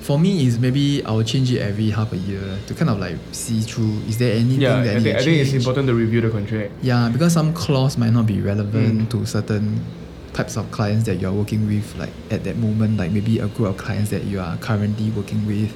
[0.00, 2.98] for me, is maybe I will change it every half a year to kind of
[2.98, 4.00] like see through.
[4.08, 6.72] Is there anything Yeah, that I think, I think it's important to review the contract.
[6.82, 9.10] Yeah, because some clause might not be relevant Mm.
[9.10, 9.80] to certain
[10.32, 13.68] types of clients that you're working with, like at that moment, like maybe a group
[13.68, 15.72] of clients that you are currently working with.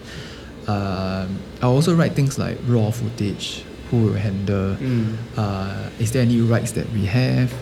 [0.66, 5.14] Um, I also write things like raw footage, who will handle, Mm.
[5.36, 7.52] uh, is there any rights that we have,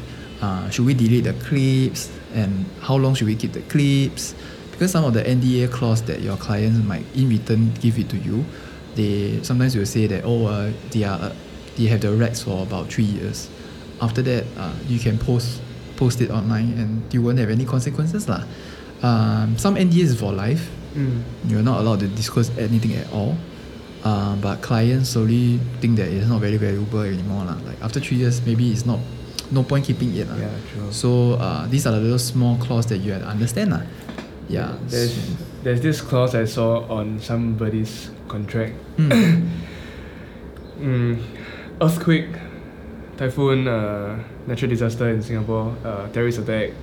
[0.40, 4.34] uh, should we delete the clips, and how long should we keep the clips?
[4.70, 8.16] Because some of the NDA clause that your clients might in return give it to
[8.16, 8.44] you,
[8.94, 11.32] they sometimes will say that oh uh, they are uh,
[11.76, 13.48] they have the rights for about three years.
[14.00, 15.60] After that, uh, you can post
[15.96, 18.42] post it online and you won't have any consequences lah.
[19.02, 20.70] Um, some NDAs is for life.
[20.94, 21.22] Mm.
[21.46, 23.36] You're not allowed to disclose anything at all.
[24.04, 27.44] Uh, but clients slowly think that it's not very valuable anymore.
[27.44, 27.56] lah.
[27.64, 28.98] Like after three years, maybe it's not
[29.50, 30.26] no point keeping it.
[30.26, 30.90] Yeah, true.
[30.90, 33.70] So uh, these are the little small clause that you have to understand.
[33.70, 33.82] lah.
[34.48, 34.74] Yeah.
[34.90, 35.14] There's
[35.62, 38.74] there's this clause I saw on somebody's contract.
[38.98, 39.48] Mm.
[40.82, 41.22] mm,
[41.80, 42.34] earthquake,
[43.16, 46.74] typhoon, uh, natural disaster in Singapore, uh, terrorist attack,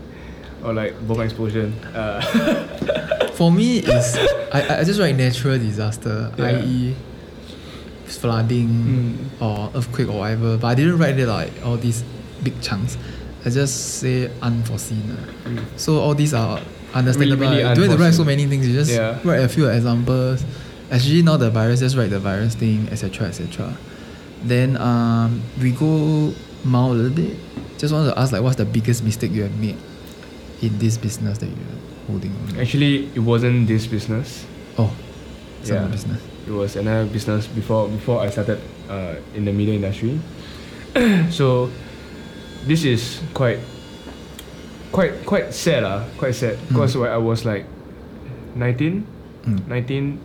[0.64, 1.76] or like bomb explosion.
[3.40, 4.18] For me, is
[4.52, 6.60] I, I just write natural disaster, Yeah.
[6.60, 6.94] i.e.,
[8.06, 8.68] flooding
[9.40, 9.42] Mm.
[9.42, 10.58] or earthquake or whatever.
[10.58, 12.04] But I didn't write it like all these
[12.44, 12.98] big chunks.
[13.46, 15.16] I just say unforeseen.
[15.46, 15.64] Mm.
[15.78, 16.60] So all these are
[16.94, 17.44] understandable.
[17.48, 18.68] Really, really you don't have to write so many things.
[18.68, 19.20] You just Yeah.
[19.24, 20.44] write a few examples.
[20.92, 23.72] Actually, now the virus, just write the virus thing, etc., etc.
[24.44, 26.34] Then um, we go
[26.66, 27.38] mild a little bit.
[27.78, 29.78] Just want to ask, like, what's the biggest mistake you have made
[30.62, 31.80] in this business that you're
[32.10, 32.57] holding on?
[32.60, 34.45] Actually, it wasn't this business.
[34.78, 34.89] Oh,
[35.64, 35.88] some Yeah.
[35.93, 36.22] business.
[36.49, 38.57] It was another business before before I started
[38.89, 40.18] uh, in the media industry.
[41.30, 41.70] so
[42.66, 43.62] this is quite
[44.91, 47.66] quite quite sad lah, quite sad because when I was like
[48.57, 49.05] 19,
[49.45, 49.68] Mm.
[49.72, 50.20] 19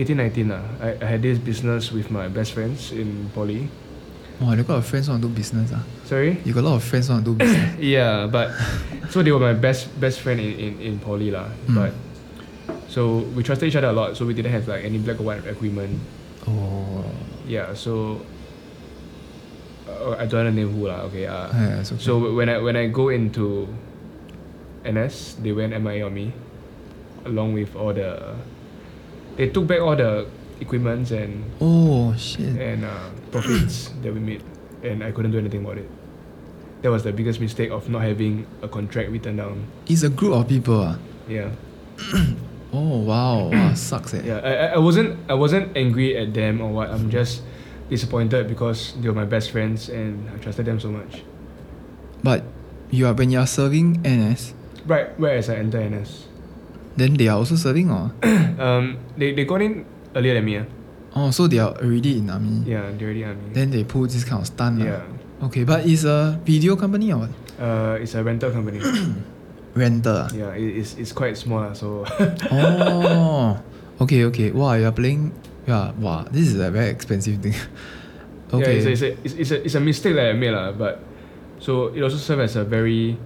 [0.00, 0.62] 18 19 lah.
[0.82, 3.68] I, I had this business with my best friends in poly.
[4.40, 5.70] Oh, you got friends want to do business.
[5.76, 5.84] Ah.
[6.10, 6.42] Sorry?
[6.42, 7.78] You got a lot of friends want to do business.
[7.78, 8.50] Yeah, but
[9.14, 11.46] so they were my best best friend in, in, in poly lah.
[11.70, 11.74] Mm.
[11.78, 11.92] But
[12.90, 15.30] so we trusted each other a lot, so we didn't have like any black or
[15.30, 16.02] white agreement.
[16.50, 17.06] oh,
[17.46, 18.26] Yeah, so
[19.86, 21.06] uh, I don't want to name who lah.
[21.06, 21.30] Okay.
[21.30, 22.02] Uh, yeah, okay.
[22.02, 23.70] so when I when I go into
[24.82, 26.34] NS, they went MIA on me,
[27.22, 28.34] along with all the.
[29.38, 30.26] They took back all the
[30.58, 32.50] equipments and oh shit.
[32.58, 34.42] and uh, profits that we made,
[34.82, 35.88] and I couldn't do anything about it.
[36.82, 39.66] That was the biggest mistake of not having a contract written down.
[39.86, 40.80] It's a group of people.
[40.80, 40.96] Ah.
[41.28, 41.50] Yeah,
[42.72, 44.22] Oh wow, wow sucks eh.
[44.24, 44.38] yeah.
[44.42, 46.88] I, I- wasn't I wasn't angry at them or what.
[46.90, 47.42] I'm just
[47.90, 51.22] disappointed because they were my best friends and I trusted them so much.
[52.22, 52.44] But
[52.90, 54.54] you are when you are serving NS,
[54.86, 56.26] Right, whereas I enter NS.
[56.96, 58.14] then they are also serving or
[58.60, 60.58] Um, they, they got in earlier than me.
[60.62, 60.66] ah.
[61.14, 62.62] Oh so they are already in army.
[62.66, 63.52] Yeah, they are already army.
[63.52, 64.82] Then they pull this kind of stunt.
[64.82, 64.84] ah.
[64.84, 65.02] yeah.
[65.48, 67.32] Okay, but it's a video company or what?
[67.56, 68.80] Uh, it's a rental company.
[69.74, 70.28] Renter.
[70.28, 70.34] ah?
[70.34, 72.04] yeah, it, it's, it's quite small, lah, so.
[72.52, 73.56] oh,
[74.02, 74.50] okay, okay.
[74.50, 75.32] Wow, you are playing.
[75.66, 77.54] Yeah, wow, this is a very expensive thing.
[78.52, 78.82] okay.
[78.82, 80.72] Yeah, it's a, it's, a, it's, it's, a, it's a mistake that I made, lah,
[80.72, 81.00] but
[81.60, 83.16] so it also served as a very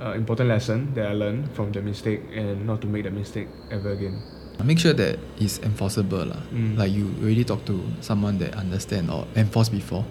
[0.00, 3.48] uh, important lesson that I learned from the mistake and not to make the mistake
[3.70, 4.22] ever again.
[4.64, 6.26] Make sure that it's enforceable.
[6.26, 6.42] lah.
[6.52, 6.76] Mm.
[6.76, 10.04] Like you already talk to someone that understand or enforce before.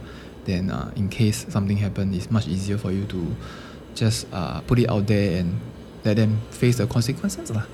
[0.47, 3.35] Then uh, in case something happen, it's much easier for you to
[3.93, 5.59] just uh, put it out there and
[6.07, 7.51] let them face the consequences.
[7.51, 7.67] lah.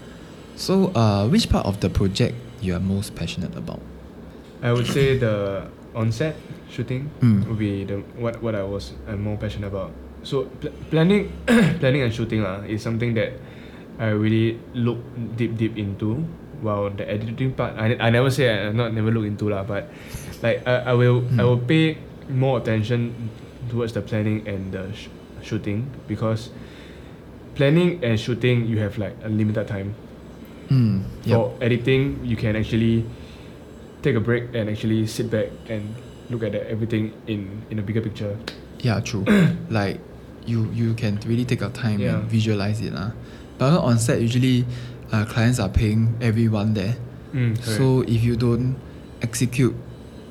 [0.58, 3.80] So uh, which part of the project you are most passionate about?
[4.66, 6.34] I would say the onset
[6.74, 7.46] shooting Mm.
[7.46, 9.94] would be the what what I was I'm more passionate about.
[10.26, 11.30] So pl- planning
[11.84, 13.38] planning and shooting lah is something that
[14.02, 14.98] I really look
[15.38, 16.26] deep deep into.
[16.64, 19.91] While the editing part, I, I never say I not never look into lah, but
[20.41, 21.99] like I, I will I will pay
[22.32, 23.11] more attention
[23.68, 25.11] towards the planning and the sh-
[25.43, 26.49] shooting because
[27.55, 29.93] planning and shooting you have like a limited time
[30.72, 31.36] Mm, yep.
[31.38, 33.03] for editing you can actually
[34.01, 35.84] take a break and actually sit back and
[36.32, 38.39] look at the, everything in in a bigger picture
[38.80, 39.28] Yeah, true.
[39.70, 39.99] like
[40.47, 42.24] you you can really take your time Yeah.
[42.24, 42.95] and visualize it.
[42.95, 43.11] lah.
[43.59, 44.64] But on set usually
[45.14, 46.95] uh, clients are paying everyone there.
[47.34, 48.76] mm, So if you don't
[49.22, 49.74] execute,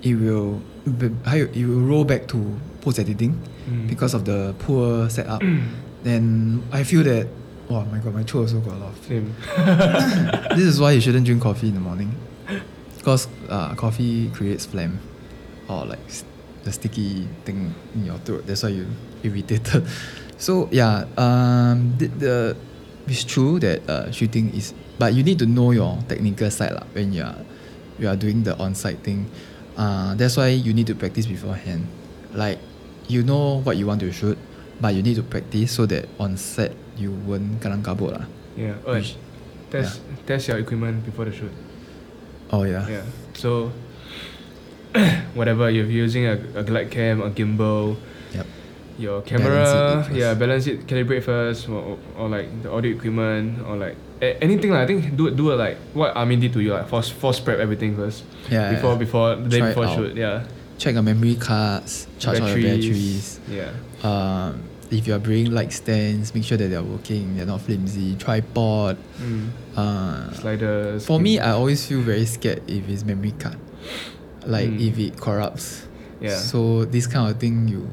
[0.03, 2.39] it will b- 还有 it will roll back to
[2.83, 3.87] post editing Mm.
[3.89, 5.41] because of the poor setup.
[6.03, 7.29] then I feel that
[7.71, 8.91] oh my god, my throat also got a lot.
[8.91, 9.33] Of same
[10.59, 12.11] this is why you shouldn't drink coffee in the morning,
[12.99, 14.99] because uh, coffee creates phlegm,
[15.69, 16.03] or like
[16.65, 18.47] the sticky thing in your throat.
[18.47, 18.87] That's why you
[19.23, 19.87] irritated.
[20.43, 22.57] So yeah, um, the, the
[23.07, 26.87] it's true that uh, shooting is, but you need to know your technical side lah
[26.95, 27.39] when you are
[27.99, 29.27] you are doing the on-site thing.
[29.77, 31.87] Uh, that's why you need to practice beforehand.
[32.33, 32.59] Like
[33.09, 34.39] you know what you want to shoot,
[34.81, 38.27] but you need to practice so that on set you won't kalang kabut lah.
[38.53, 39.17] yeah oh, Which-
[39.73, 41.49] test test your equipment before the shoot
[42.53, 42.85] Oh yeah.
[42.85, 43.73] yeah so
[45.35, 47.97] whatever you're using a, a glide cam a gimbal.
[48.99, 53.97] Your camera yeah balance it calibrate first or, or, like the audio equipment or like
[54.21, 56.89] a- anything like, I think do do a, like what Armin did to you like
[56.89, 60.45] force force prep everything first Yeah, before before the day Try before shoot yeah
[60.79, 63.39] Check your memory cards, charge all your batteries.
[63.49, 63.71] yeah
[64.03, 68.15] Um, if you're bringing light stands, make sure that they're working, they're not flimsy.
[68.17, 68.99] Tripod.
[69.19, 69.49] Mm.
[69.77, 71.07] Uh, Sliders.
[71.07, 73.57] for me, I always feel very scared if it's memory card,
[74.45, 74.89] like Mm.
[74.89, 75.87] if it corrupts.
[76.21, 76.37] Yeah.
[76.37, 77.89] So this kind of thing you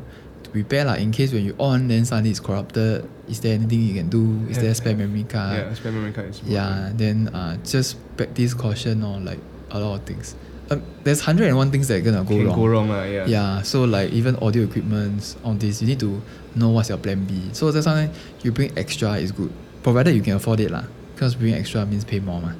[0.50, 3.08] to prepare like in case when you on then suddenly it's corrupted.
[3.28, 4.46] Is there anything you can do?
[4.50, 5.58] Is there a spare memory card?
[5.58, 9.40] yeah, spare memory card is Yeah, then uh, just practice caution or like
[9.70, 10.36] a lot of things.
[10.72, 12.56] Um, there's hundred and one things that are gonna go Can wrong.
[12.56, 13.04] go wrong, lah.
[13.04, 13.26] Yeah.
[13.26, 16.22] Yeah, so like even audio equipments on this, you need to
[16.56, 17.50] know what's your plan B.
[17.54, 18.10] So that's why
[18.44, 20.86] you bring extra is good, provided you can afford it lah.
[21.16, 22.54] Because bring extra means pay more mah.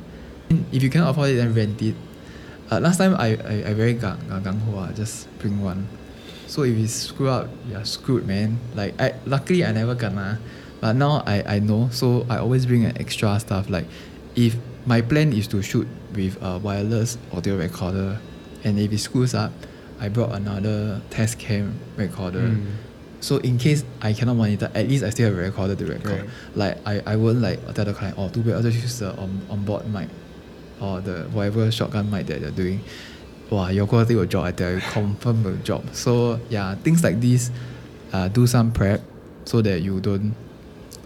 [0.72, 1.96] If you cannot afford it, then rent it.
[2.72, 5.86] Uh, last time I I, I very gang gang gang ho ah, just bring one.
[6.50, 8.58] So if you screw up, you're screwed, man.
[8.74, 10.40] Like I luckily I never kena,
[10.82, 13.70] but now I I know, so I always bring an extra stuff.
[13.70, 13.86] Like
[14.34, 18.18] if my plan is to shoot with a wireless audio recorder,
[18.64, 19.54] and if it screws up,
[20.02, 22.50] I brought another Tascam recorder.
[22.50, 22.66] Mm.
[23.22, 26.22] So in case I cannot monitor, at least I still have a recorder to record.
[26.22, 26.30] Right.
[26.56, 29.14] Like I, I won't like tell the client, oh too bad, I'll just use the
[29.22, 30.10] on, on board mic
[30.82, 32.82] or the whatever shotgun mic that they're doing.
[33.50, 35.84] Wow, your quality will drop, I tell you, confirm will drop.
[35.94, 37.50] So yeah, things like this,
[38.14, 39.02] uh, do some prep
[39.46, 40.36] so that you don't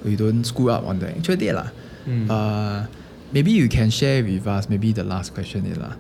[0.04, 1.72] you don't screw up on the actual day lah.
[2.06, 2.28] Mm.
[2.30, 2.88] Uh,
[3.32, 5.96] maybe you can share with us, maybe the last question is lah.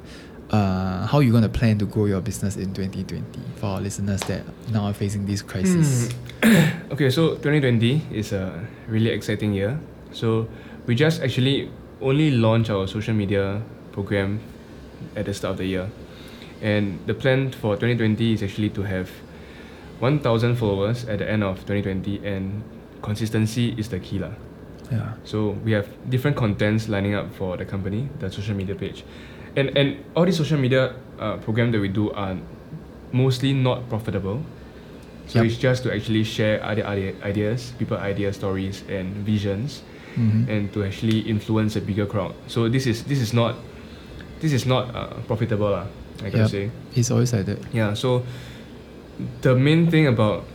[0.51, 3.23] Uh, how you gonna plan to grow your business in 2020
[3.55, 6.11] for our listeners that now are facing this crisis?
[6.43, 6.91] Hmm.
[6.93, 9.79] okay, so 2020 is a really exciting year.
[10.11, 10.47] So
[10.85, 11.71] we just actually
[12.01, 13.63] only launched our social media
[13.93, 14.41] program
[15.15, 15.89] at the start of the year.
[16.63, 19.11] And the plan for 2020 is actually to have
[19.99, 22.63] 1,000 followers at the end of 2020 and
[23.01, 24.31] consistency is the key lah.
[24.91, 25.13] Yeah.
[25.23, 29.03] So we have different contents lining up for the company, the social media page,
[29.55, 32.35] and and all these social media uh, program that we do are
[33.11, 34.39] mostly not profitable.
[35.27, 35.47] So Yup.
[35.47, 39.83] it's just to actually share other idea, ideas, people idea stories and visions,
[40.19, 40.47] Mhm.
[40.51, 42.35] and to actually influence a bigger crowd.
[42.47, 43.55] So this is this is not
[44.43, 45.87] this is not uh, profitable lah.
[46.21, 46.71] I gotta say.
[46.95, 47.59] It's always like that.
[47.73, 48.23] Yeah, so
[49.41, 50.45] the main thing about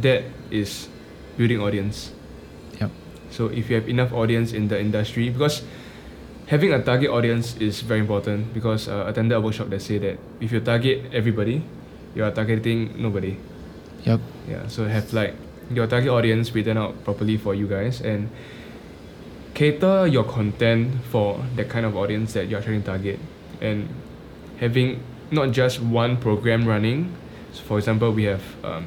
[0.00, 0.88] that is
[1.36, 2.12] building audience.
[2.80, 2.90] Yep.
[3.30, 5.62] So if you have enough audience in the industry, because
[6.46, 9.98] having a target audience is very important because uh, I attended a workshop that say
[9.98, 11.62] that if you target everybody,
[12.14, 13.36] you are targeting nobody.
[14.04, 14.20] Yep.
[14.48, 15.34] Yeah, so have like
[15.70, 18.28] your target audience written out properly for you guys and
[19.54, 23.18] cater your content for that kind of audience that you're trying to target
[23.62, 23.88] and
[24.64, 25.00] having
[25.30, 27.12] not just one program running.
[27.52, 28.86] So for example, we have um,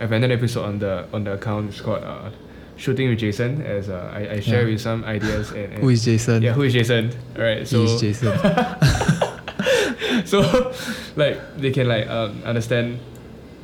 [0.00, 2.30] I've ended an episode on the on the account it's called uh,
[2.76, 4.72] Shooting with Jason as uh, I, I share Yeah.
[4.76, 6.42] with some ideas and, and Who is Jason?
[6.44, 8.36] yeah who is Jason alright so he is Jason.
[10.24, 10.40] so
[11.16, 12.98] like they can like um, understand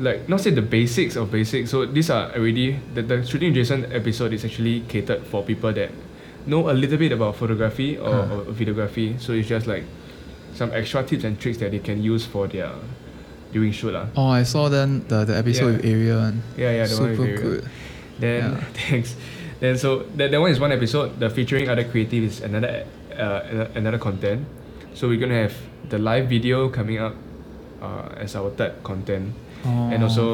[0.00, 3.56] like not say the basics of basics so these are already the, the shooting with
[3.60, 5.90] jason episode is actually catered for people that
[6.46, 8.34] know a little bit about photography or, Huh.
[8.36, 9.84] or videography so it's just like
[10.54, 12.70] some extra tips and tricks that they can use for their
[13.52, 14.06] during shoot lah.
[14.16, 15.76] oh, I saw then the, the episode Yeah.
[15.76, 16.42] with Ariel one.
[16.56, 17.42] yeah yeah the one with Super Ariel.
[17.42, 17.62] good.
[18.18, 18.64] Then Yeah.
[18.88, 19.10] thanks.
[19.60, 21.20] Then so that, that one is one episode.
[21.20, 22.84] The featuring other creative is another
[23.14, 24.46] uh, another content.
[24.94, 25.54] So we're gonna have
[25.88, 27.14] the live video coming up
[27.80, 29.32] uh, as our third content,
[29.64, 30.08] and Oh.
[30.08, 30.24] also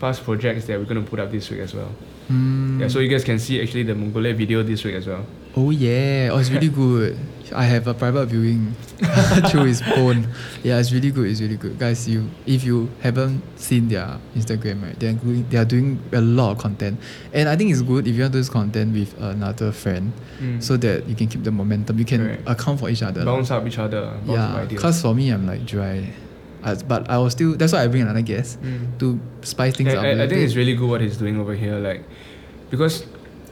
[0.00, 1.90] past projects that we're gonna put up this week as well.
[2.30, 2.80] Mm.
[2.80, 5.24] Yeah, so you guys can see actually the Mongolia video this week as well.
[5.58, 7.18] Oh yeah, oh it's really good.
[7.50, 8.74] I have a private viewing
[9.50, 10.28] through his phone.
[10.62, 11.26] Yeah, it's really good.
[11.30, 12.06] It's really good, guys.
[12.06, 14.94] You if you haven't seen their Instagram, right?
[15.00, 17.00] They're doing they are doing a lot of content,
[17.32, 20.12] and I think it's good if you want to do this content with another friend,
[20.38, 20.62] Mm.
[20.62, 21.98] so that you can keep the momentum.
[21.98, 22.42] You can Correct.
[22.46, 23.24] account for each other.
[23.24, 26.06] bounce up each other, yeah, cause for me I'm like dry,
[26.86, 27.56] but I will still.
[27.56, 28.98] That's why I bring another guest Mm.
[29.00, 30.04] to spice things I, up.
[30.04, 32.04] I, I think it's really good what he's doing over here, like
[32.70, 33.02] because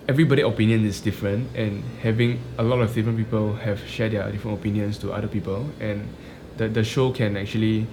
[0.08, 4.58] everybody opinion is different, and having a lot of different people have shared their different
[4.58, 6.08] opinions to other people, and
[6.56, 7.86] the the show can actually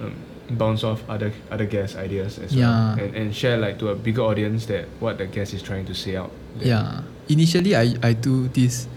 [0.00, 0.14] um,
[0.50, 2.68] bounce off other other guest ideas as Yeah.
[2.96, 5.86] well, and, and share like to a bigger audience that what the guest is trying
[5.86, 6.30] to say out.
[6.58, 6.68] there.
[6.68, 7.02] Yeah.
[7.28, 8.88] Initially, I, I do this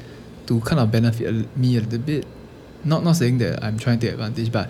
[0.47, 2.25] to kind of benefit me a little bit.
[2.83, 4.69] Not not saying that I'm trying to take advantage, but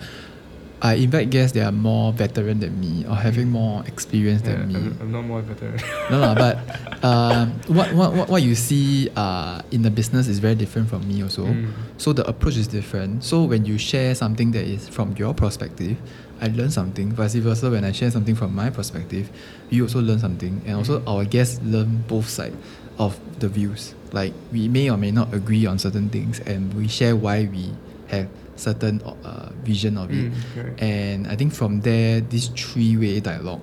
[0.84, 4.68] I invite guests that are more veteran than me or having more experience Yeah, than
[4.68, 4.74] me.
[4.74, 5.80] I'm, I'm not more veteran.
[6.10, 6.58] no, no, but
[7.02, 11.22] um, what, what, what, you see uh, in the business is very different from me
[11.22, 11.46] also.
[11.46, 11.72] Mm.
[11.96, 13.24] So the approach is different.
[13.24, 15.96] So when you share something that is from your perspective,
[16.42, 17.12] I learn something.
[17.12, 19.30] Vice versa, when I share something from my perspective,
[19.70, 20.60] you also learn something.
[20.66, 21.08] And also Mhm.
[21.08, 22.56] our guests learn both sides
[22.98, 23.94] of the views.
[24.12, 27.70] Like we may or may not agree on certain things, and we share why we
[28.08, 30.32] have certain uh, vision of it.
[30.32, 30.82] Mm.
[30.82, 33.60] And I think from there, this three-way dialogue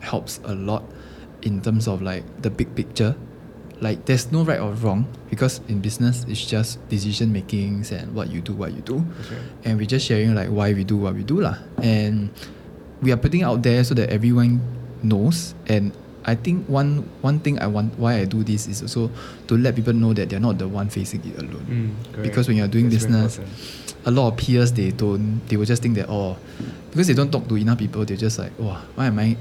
[0.00, 0.84] helps a lot
[1.42, 3.16] in terms of like the big picture.
[3.80, 8.30] Like there's no right or wrong because in business it's just decision makings and what
[8.30, 8.96] you do, what you do.
[8.96, 9.42] Right.
[9.64, 11.58] And we're just sharing like why we do what we do lah.
[11.82, 12.30] And
[13.02, 14.60] we are putting it out there so that everyone
[15.02, 15.54] knows.
[15.66, 15.92] And
[16.24, 19.10] I think one one thing I want why I do this is also
[19.48, 21.98] to let people know that they're not the one facing it alone.
[22.14, 22.22] Mm.
[22.22, 23.40] Because when you're doing That's business.
[24.06, 26.36] A lot of peers they don't they will just think that oh
[26.90, 29.36] because they don't talk to enough people they're just like oh why am I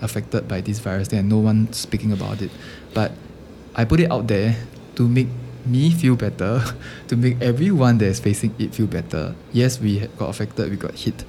[0.00, 1.08] affected by this virus?
[1.12, 2.50] And no one speaking about it.
[2.94, 3.12] But
[3.74, 4.56] I put it out there
[4.96, 5.28] to make
[5.66, 6.62] me feel better
[7.08, 9.34] to make everyone that is facing it feel better.
[9.52, 11.24] Yes we got affected we got hit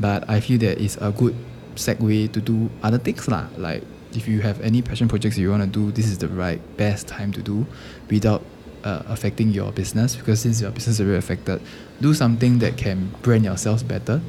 [0.00, 1.36] but I feel that it's a good
[1.76, 3.46] segue to do other things lah.
[3.56, 6.60] Like if you have any passion projects you want to do this is the right
[6.76, 7.66] best time to do
[8.10, 8.42] without
[8.84, 11.60] uh, affecting your business because since your business is very affected,
[12.00, 14.20] do something that can brand yourselves better.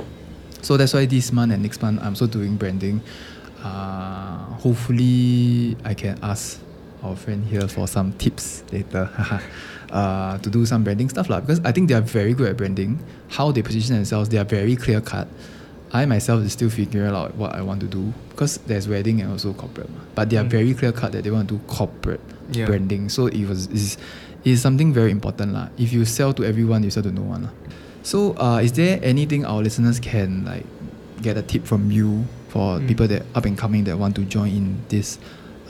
[0.62, 3.02] So that's why this month and next month I'm also doing branding.
[3.64, 6.60] Uh, hopefully I can ask
[7.04, 9.10] our friend here for some tips later
[9.92, 11.40] uh, to do some branding stuff lah.
[11.42, 13.00] Because I think they are very good at branding.
[13.30, 15.28] How they position themselves, they are very clear cut.
[15.94, 19.32] I myself is still figuring out what I want to do because there's wedding and
[19.32, 19.90] also corporate.
[20.16, 20.50] But they are Mm.
[20.50, 22.66] very clear cut that they want to do corporate Yeah.
[22.66, 23.10] branding.
[23.10, 23.98] So it was is
[24.46, 25.68] is something very important lah.
[25.78, 27.54] If you sell to everyone, you sell to no one lah.
[28.06, 30.64] So uh, is there anything our listeners can like
[31.26, 32.88] get a tip from you for Mm.
[32.88, 35.18] people that up and coming that want to join in this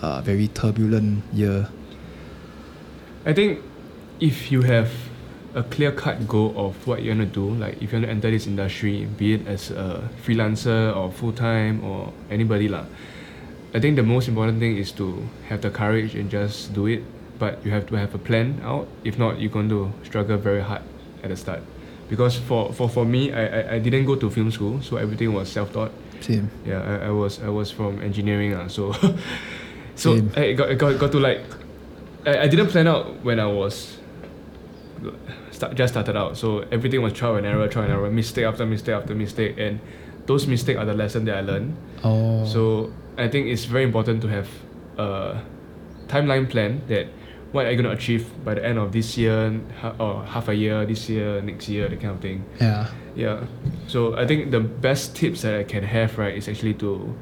[0.03, 1.71] uh, very turbulent year?
[3.25, 3.63] I think
[4.19, 4.91] if you have
[5.55, 8.11] a clear cut goal of what you want to do, like if you want to
[8.11, 12.83] enter this industry, be it as a freelancer or full time or anybody lah,
[13.73, 17.01] I think the most important thing is to have the courage and just do it.
[17.37, 18.87] But you have to have a plan out.
[19.03, 20.81] If not, you're going to struggle very hard
[21.23, 21.61] at the start.
[22.09, 25.33] Because for, for, for me, I, I, I didn't go to film school, so everything
[25.33, 25.91] was self taught.
[26.21, 26.49] Same.
[26.65, 28.93] Yeah, I, I was I was from engineering uh, so
[29.95, 30.31] so Same.
[30.35, 31.41] I got, got got to like
[32.25, 33.97] I, I didn't plan out when I was
[35.51, 36.37] start just started out.
[36.37, 39.79] So everything was trial and error, trial and error, mistake after mistake after mistake, and
[40.25, 41.75] those mistakes are the lesson that I learned.
[42.03, 42.45] Oh.
[42.45, 44.49] So I think it's very important to have
[44.97, 45.41] a
[46.07, 47.07] timeline plan that
[47.55, 49.61] what are you going to achieve by the end of this year
[49.97, 52.43] or half a year, this year, next year, that kind of thing.
[52.59, 52.91] yeah.
[53.15, 53.47] Yeah.
[53.87, 57.15] So I think the best tips that I can have right is actually to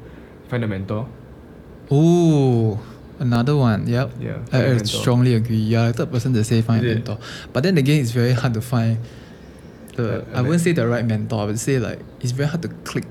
[0.48, 1.06] find a mentor.
[1.88, 2.82] Oh,
[3.20, 3.86] another one.
[3.86, 4.10] Yep.
[4.18, 4.42] Yeah.
[4.50, 5.70] I, I strongly agree.
[5.70, 7.18] The third person to say find a mentor.
[7.52, 8.98] But then again, it's very hard to find
[9.94, 10.22] the.
[10.22, 11.42] Uh, I wouldn't say the right mentor.
[11.42, 13.04] I would say like it's very hard to click.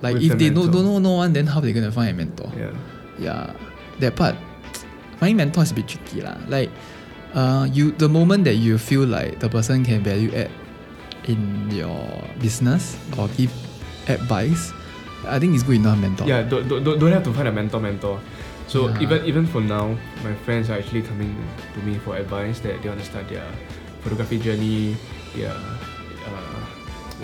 [0.00, 2.14] Like if the they know, don't know no one, then how they gonna find a
[2.14, 2.52] mentor?
[2.56, 2.70] Yeah.
[3.18, 3.52] Yeah,
[3.98, 4.36] that part.
[5.18, 6.38] Finding mentor is a bit tricky lah.
[6.46, 6.70] Like,
[7.34, 10.50] uh, you the moment that you feel like the person can value add
[11.26, 13.52] in your business or give
[14.08, 14.72] advice,
[15.26, 16.26] I think it's good enough mentor.
[16.26, 16.42] Yeah.
[16.46, 17.80] Don't, don't, don't have to find a mentor.
[17.80, 18.20] Mentor.
[18.68, 19.00] So Yeah.
[19.00, 21.32] even even for now, my friends are actually coming
[21.74, 23.44] to me for advice that they want to start their
[24.04, 24.94] photography journey,
[25.34, 25.56] their
[26.28, 26.60] uh,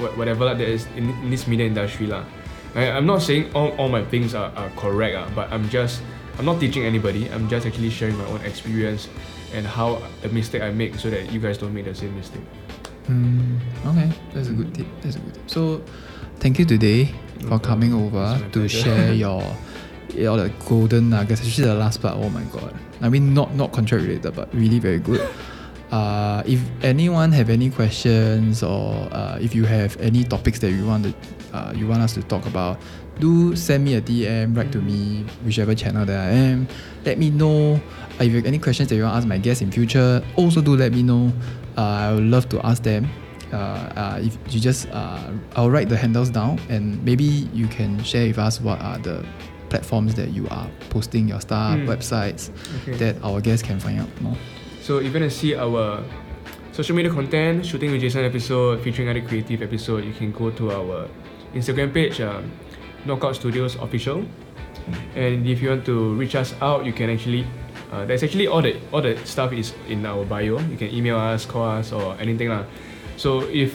[0.01, 2.25] wha- whatever that is in, in this media industry lah.
[2.75, 6.01] I, I'm not saying all, all my things are, are correct ah, but I'm just
[6.39, 7.31] I'm not teaching anybody.
[7.31, 9.09] I'm just actually sharing my own experience
[9.53, 12.43] and how the mistake I make so that you guys don't make the same mistake.
[13.09, 14.87] Mm, okay, that's a good tip.
[15.03, 15.43] That's a good tip.
[15.51, 15.83] So,
[16.41, 18.83] thank you today No for coming over to pleasure.
[18.83, 19.43] share your
[20.29, 22.17] all the golden nuggets, especially the last part.
[22.17, 22.75] Oh my god!
[23.01, 25.21] I mean, not not contract related, but really very good.
[25.91, 30.85] Uh, if anyone have any questions or uh, if you have any topics that you
[30.85, 31.15] want to
[31.57, 32.81] uh, you want us to talk about,
[33.21, 36.67] do send me a DM, write to me, whichever channel that I am.
[37.05, 39.39] Let me know uh, if you have any questions that you want to ask my
[39.39, 40.23] guests in future.
[40.37, 41.33] Also, do let me know.
[41.77, 43.09] Uh, I would love to ask them.
[43.53, 48.03] Uh, uh, if you just, uh, I'll write the handles down, and maybe you can
[48.03, 49.25] share with us what are the
[49.69, 51.87] platforms that you are posting your stuff, Mm.
[51.87, 52.51] websites
[52.83, 52.97] Okay.
[52.99, 54.37] that our guests can find out more.
[54.83, 56.03] So if you want to see our
[56.73, 60.73] social media content, shooting with Jason episode, featuring other creative episode, you can go to
[60.73, 61.09] our
[61.55, 62.51] Instagram page, um,
[63.07, 64.25] Knockout Studios Official.
[65.17, 67.47] And if you want to reach us out, you can actually,
[67.93, 70.61] uh, there's actually all the all the stuff is in our bio.
[70.69, 72.69] You can email us, call us, or anything lah.
[73.17, 73.73] So if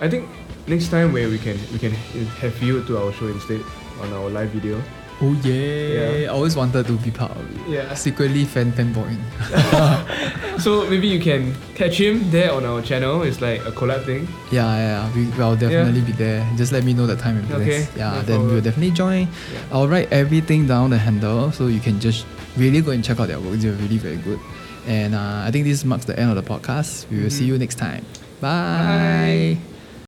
[0.00, 0.28] I think
[0.66, 1.90] next time where we can we can
[2.38, 3.62] have you to our show instead
[3.98, 4.78] on our live video.
[5.24, 5.54] Oh yeah.
[5.54, 6.24] yeah.
[6.24, 7.70] I always wanted to be part of it.
[7.70, 7.94] Yeah.
[7.94, 9.20] Secretly fan fanboying.
[10.58, 13.22] So maybe you can catch him there on our channel.
[13.22, 14.28] It's like a collab thing.
[14.52, 16.46] yeah, yeah, we, I'll definitely be there.
[16.56, 17.96] Just let me know the time and Okay, place.
[17.96, 19.22] Yeah, no then we'll definitely join.
[19.26, 19.72] Yeah.
[19.72, 22.26] I'll write everything down the handle so you can just
[22.56, 23.58] really go and check out their work.
[23.58, 24.38] They're really very good.
[24.86, 27.08] And uh, I think this marks the end of the podcast.
[27.10, 27.48] We will see Mhm.
[27.48, 28.04] you next time.
[28.40, 29.56] Bye.
[29.58, 29.71] Bye.